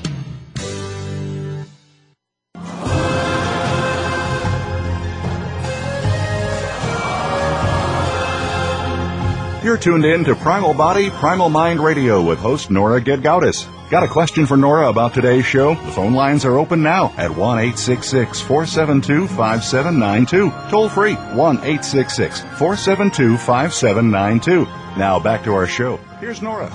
[9.63, 13.67] You're tuned in to Primal Body, Primal Mind Radio with host Nora Gedgaudas.
[13.91, 15.75] Got a question for Nora about today's show?
[15.75, 20.69] The phone lines are open now at 1 866 472 5792.
[20.71, 24.65] Toll free 1 866 472 5792.
[24.97, 25.97] Now back to our show.
[26.19, 26.73] Here's Nora.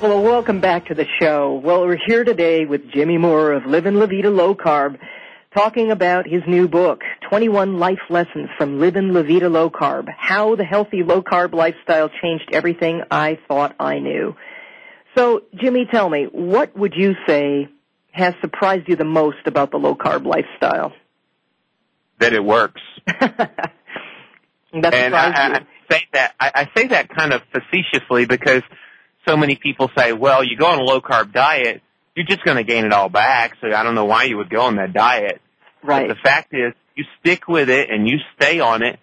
[0.00, 1.54] Well, welcome back to the show.
[1.54, 4.96] Well, we're here today with Jimmy Moore of Livin' La Vida Low Carb
[5.54, 10.56] talking about his new book, 21 Life Lessons from Livin' La Vida Low Carb, How
[10.56, 14.36] the Healthy Low Carb Lifestyle Changed Everything I Thought I Knew.
[15.16, 17.68] So, Jimmy, tell me, what would you say
[18.10, 20.92] has surprised you the most about the low carb lifestyle?
[22.18, 22.80] That it works.
[23.06, 23.74] that
[24.72, 25.60] and I, I,
[25.90, 28.62] say that I, I say that kind of facetiously because
[29.26, 31.82] so many people say, "Well, you go on a low carb diet,
[32.14, 34.50] you're just going to gain it all back." So I don't know why you would
[34.50, 35.40] go on that diet.
[35.82, 36.08] Right.
[36.08, 38.98] But the fact is, you stick with it and you stay on it.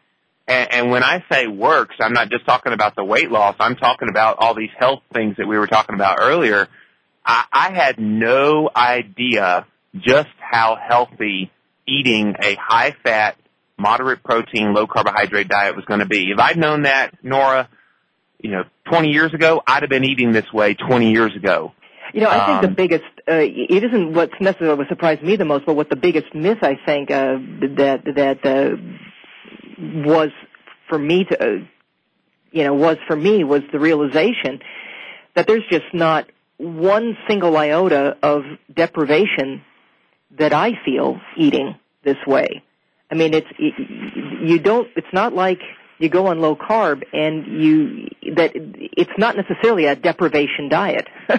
[0.47, 3.55] And, and when I say works, I'm not just talking about the weight loss.
[3.59, 6.67] I'm talking about all these health things that we were talking about earlier.
[7.25, 9.65] I, I had no idea
[9.95, 11.51] just how healthy
[11.87, 13.37] eating a high fat,
[13.77, 16.31] moderate protein, low carbohydrate diet was going to be.
[16.31, 17.69] If I'd known that, Nora,
[18.39, 21.73] you know, 20 years ago, I'd have been eating this way 20 years ago.
[22.14, 25.36] You know, I think um, the biggest, uh, it isn't what's necessarily what surprised me
[25.38, 27.38] the most, but what the biggest myth I think, uh,
[27.78, 28.76] that, that, uh,
[30.07, 30.30] was
[30.89, 31.57] for me to, uh,
[32.51, 34.59] you know, was for me was the realization
[35.36, 38.43] that there's just not one single iota of
[38.74, 39.64] deprivation
[40.38, 42.62] that I feel eating this way.
[43.09, 45.59] I mean, it's, you don't, it's not like
[45.97, 51.07] you go on low carb and you, that it's not necessarily a deprivation diet.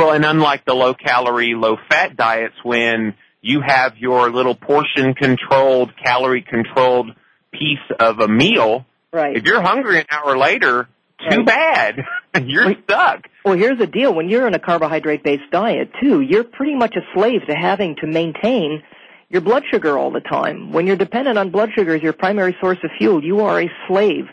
[0.00, 5.12] Well, and unlike the low calorie, low fat diets, when you have your little portion
[5.12, 7.10] controlled, calorie controlled
[7.52, 9.36] piece of a meal, right.
[9.36, 10.88] if you're hungry an hour later,
[11.28, 11.44] too right.
[11.44, 11.96] bad.
[12.46, 13.28] you're well, stuck.
[13.44, 14.14] Well, here's the deal.
[14.14, 17.96] When you're on a carbohydrate based diet too, you're pretty much a slave to having
[17.96, 18.82] to maintain
[19.28, 20.72] your blood sugar all the time.
[20.72, 23.70] When you're dependent on blood sugar as your primary source of fuel, you are a
[23.86, 24.24] slave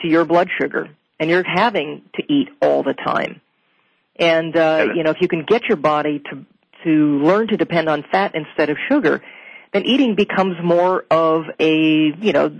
[0.00, 0.88] to your blood sugar
[1.20, 3.42] and you're having to eat all the time.
[4.18, 6.46] And uh, you know, if you can get your body to
[6.84, 6.90] to
[7.24, 9.22] learn to depend on fat instead of sugar,
[9.72, 12.50] then eating becomes more of a you know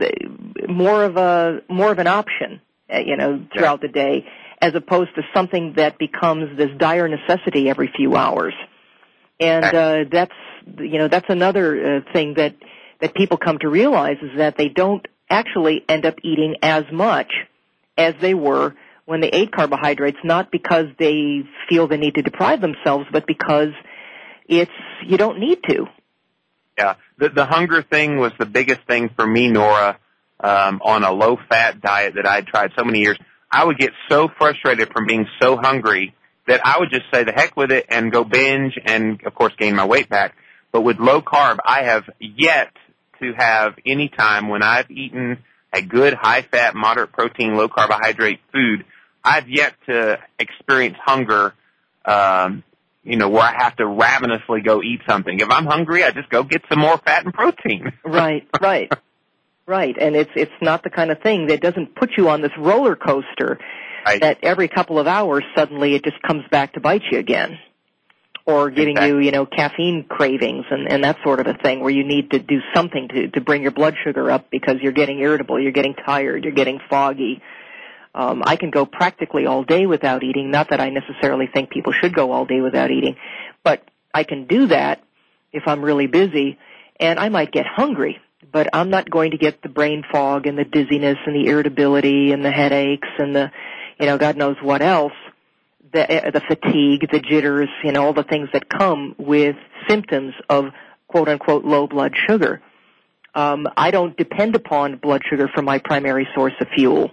[0.68, 2.60] more of a more of an option
[2.92, 3.88] uh, you know throughout yeah.
[3.88, 4.26] the day
[4.60, 8.54] as opposed to something that becomes this dire necessity every few hours.
[9.38, 10.32] And uh, that's
[10.78, 12.56] you know that's another uh, thing that
[13.00, 17.32] that people come to realize is that they don't actually end up eating as much
[17.98, 18.74] as they were
[19.06, 23.70] when they ate carbohydrates, not because they feel the need to deprive themselves, but because
[24.48, 24.70] it's
[25.06, 25.86] you don't need to.
[26.76, 29.98] Yeah, the the hunger thing was the biggest thing for me, Nora,
[30.40, 33.18] um, on a low fat diet that I'd tried so many years.
[33.50, 36.14] I would get so frustrated from being so hungry
[36.46, 39.54] that I would just say the heck with it and go binge and of course
[39.56, 40.34] gain my weight back.
[40.72, 42.72] But with low carb, I have yet
[43.20, 45.38] to have any time when I've eaten
[45.72, 48.84] a good high fat, moderate protein, low carbohydrate food
[49.26, 51.52] I've yet to experience hunger
[52.04, 52.62] um,
[53.02, 55.38] you know, where I have to ravenously go eat something.
[55.38, 57.92] If I'm hungry, I just go get some more fat and protein.
[58.04, 58.92] right, right.
[59.68, 62.52] Right, and it's it's not the kind of thing that doesn't put you on this
[62.56, 63.58] roller coaster
[64.06, 64.20] Right.
[64.20, 67.58] that every couple of hours suddenly it just comes back to bite you again.
[68.44, 71.90] Or giving you, you know, caffeine cravings and, and that sort of a thing where
[71.90, 75.18] you need to do something to, to bring your blood sugar up because you're getting
[75.18, 77.42] irritable, you're getting tired, you're getting foggy.
[78.16, 80.50] Um, I can go practically all day without eating.
[80.50, 83.16] Not that I necessarily think people should go all day without eating,
[83.62, 85.02] but I can do that
[85.52, 86.58] if I'm really busy,
[86.98, 88.18] and I might get hungry.
[88.50, 92.32] But I'm not going to get the brain fog and the dizziness and the irritability
[92.32, 93.50] and the headaches and the,
[94.00, 95.12] you know, God knows what else,
[95.92, 99.56] the uh, the fatigue, the jitters, you know, all the things that come with
[99.88, 100.66] symptoms of
[101.06, 102.62] quote unquote low blood sugar.
[103.34, 107.10] Um, I don't depend upon blood sugar for my primary source of fuel.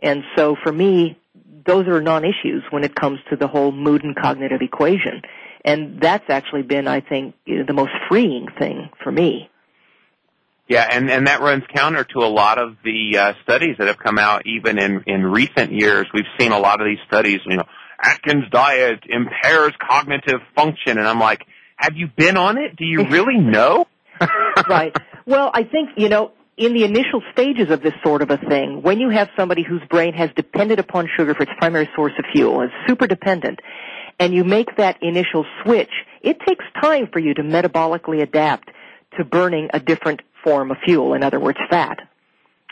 [0.00, 1.18] And so for me,
[1.66, 5.22] those are non-issues when it comes to the whole mood and cognitive equation.
[5.64, 9.50] And that's actually been, I think, the most freeing thing for me.
[10.68, 13.98] Yeah, and and that runs counter to a lot of the uh, studies that have
[13.98, 16.06] come out even in in recent years.
[16.12, 17.38] We've seen a lot of these studies.
[17.46, 17.66] You know,
[18.02, 22.76] Atkins diet impairs cognitive function, and I'm like, have you been on it?
[22.76, 23.86] Do you really know?
[24.68, 24.96] right.
[25.26, 28.80] Well, I think, you know, in the initial stages of this sort of a thing,
[28.82, 32.24] when you have somebody whose brain has depended upon sugar for its primary source of
[32.32, 33.60] fuel, is super dependent,
[34.18, 35.90] and you make that initial switch,
[36.22, 38.70] it takes time for you to metabolically adapt
[39.18, 41.98] to burning a different form of fuel, in other words, fat.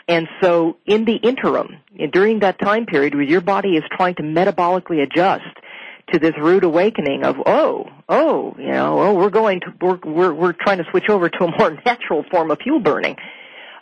[0.07, 1.77] And so in the interim,
[2.11, 5.45] during that time period where your body is trying to metabolically adjust
[6.13, 10.33] to this rude awakening of, oh, oh, you know, oh, we're going to, we're, we're,
[10.33, 13.15] we're trying to switch over to a more natural form of fuel burning.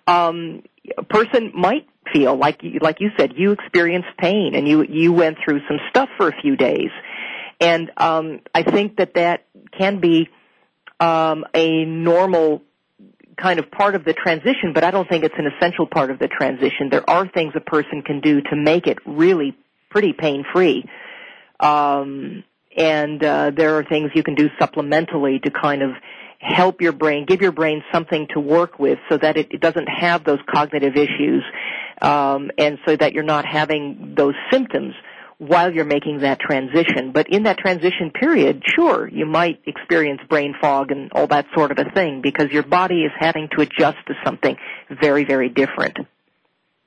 [0.07, 0.63] Um,
[0.97, 5.13] a person might feel like, you- like you said, you experienced pain and you, you
[5.13, 6.89] went through some stuff for a few days.
[7.59, 9.45] And, um, I think that that
[9.77, 10.29] can be,
[10.99, 12.61] um, a normal
[13.37, 16.19] kind of part of the transition, but I don't think it's an essential part of
[16.19, 16.89] the transition.
[16.89, 19.55] There are things a person can do to make it really
[19.89, 20.85] pretty pain free.
[21.59, 22.43] Um,
[22.75, 25.91] and uh, there are things you can do supplementally to kind of
[26.43, 29.87] help your brain, give your brain something to work with so that it, it doesn't
[29.87, 31.43] have those cognitive issues,
[32.01, 34.93] um, and so that you're not having those symptoms
[35.37, 37.11] while you're making that transition.
[37.11, 41.71] But in that transition period, sure, you might experience brain fog and all that sort
[41.71, 44.55] of a thing because your body is having to adjust to something
[44.89, 45.97] very, very different.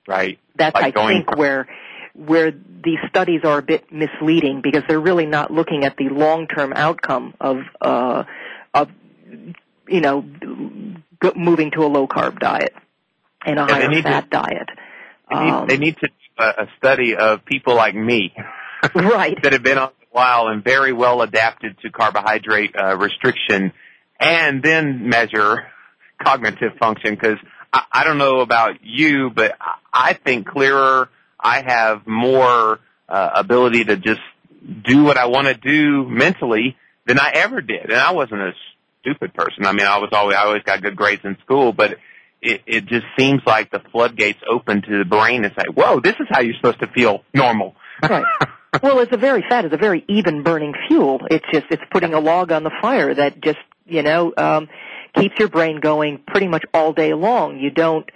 [0.07, 0.39] Right.
[0.57, 1.69] That's Like I think where
[2.15, 6.47] where these studies are a bit misleading because they're really not looking at the long
[6.47, 8.25] term outcome of uh,
[8.73, 8.89] of
[9.89, 10.25] you know
[11.35, 12.75] moving to a low carb diet
[13.45, 14.69] and a higher need to- fat diet.
[15.29, 18.33] They need, Um, they need to do a, study of people like me
[18.95, 19.37] right.
[19.43, 23.73] that have been on a while and very well adapted to carbohydrate uh, restriction,
[24.21, 25.67] and then measure
[26.23, 27.15] cognitive function.
[27.15, 27.39] Because
[27.73, 31.09] I, I don't know about you, but I- I think clearer.
[31.41, 34.21] I have more uh, ability to just
[34.85, 38.53] do what I want to do mentally than I ever did, and I wasn't a
[39.07, 39.67] stupid person.
[39.67, 41.99] I mean, I was always I always got good grades in school, but
[42.43, 46.15] it, it just seems like the floodgates open to the brain and say, "Whoa, this
[46.21, 48.25] is how you're supposed to feel normal." Right.
[48.83, 49.65] well, it's a very fat.
[49.65, 51.21] It's a very even burning fuel.
[51.31, 54.69] It's just it's putting a log on the fire that just you know um,
[55.15, 57.59] keeps your brain going pretty much all day long.
[57.59, 58.09] You don't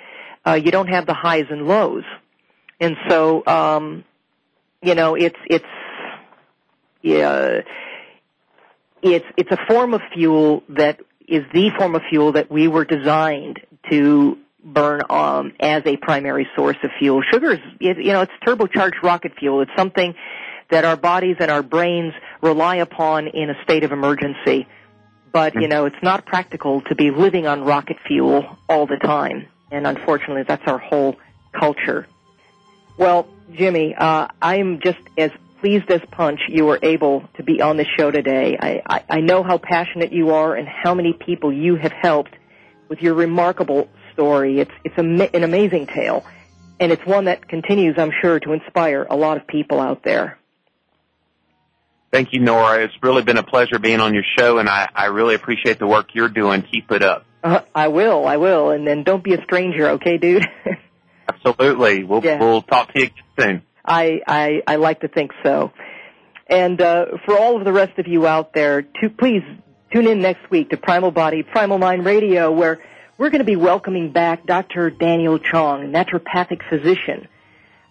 [0.47, 2.05] uh, you don't have the highs and lows,
[2.81, 4.05] and so um,
[4.83, 5.65] you know it's it's
[7.03, 7.61] yeah
[9.03, 12.85] it's it's a form of fuel that is the form of fuel that we were
[12.85, 17.23] designed to burn um, as a primary source of fuel.
[17.31, 19.63] Sugar is, it, you know, it's turbocharged rocket fuel.
[19.63, 20.15] It's something
[20.71, 24.67] that our bodies and our brains rely upon in a state of emergency.
[25.33, 29.47] But, you know, it's not practical to be living on rocket fuel all the time.
[29.71, 31.17] And unfortunately, that's our whole
[31.53, 32.07] culture.
[32.97, 35.31] Well, Jimmy, uh, I'm just as
[35.61, 38.57] pleased as punch you were able to be on the show today.
[38.61, 42.35] I, I, I know how passionate you are and how many people you have helped
[42.89, 44.61] with your remarkable story.
[44.61, 46.25] It's it's a, an amazing tale,
[46.79, 50.39] and it's one that continues, I'm sure, to inspire a lot of people out there.
[52.13, 52.83] Thank you, Nora.
[52.85, 55.87] It's really been a pleasure being on your show, and I, I really appreciate the
[55.87, 56.63] work you're doing.
[56.63, 57.25] Keep it up.
[57.43, 60.45] Uh, I will, I will, and then don't be a stranger, okay, dude?
[61.29, 62.03] Absolutely.
[62.03, 62.41] We'll Yeah.
[62.41, 63.63] we'll talk to you soon.
[63.85, 65.73] I, I, I like to think so.
[66.47, 69.43] And uh, for all of the rest of you out there, to, please
[69.93, 72.81] tune in next week to Primal Body, Primal Mind Radio, where
[73.19, 74.91] we're going to be welcoming back Dr.
[74.91, 77.29] Daniel Chong, naturopathic physician,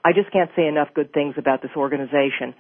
[0.05, 2.55] I just can't say enough good things about this organization.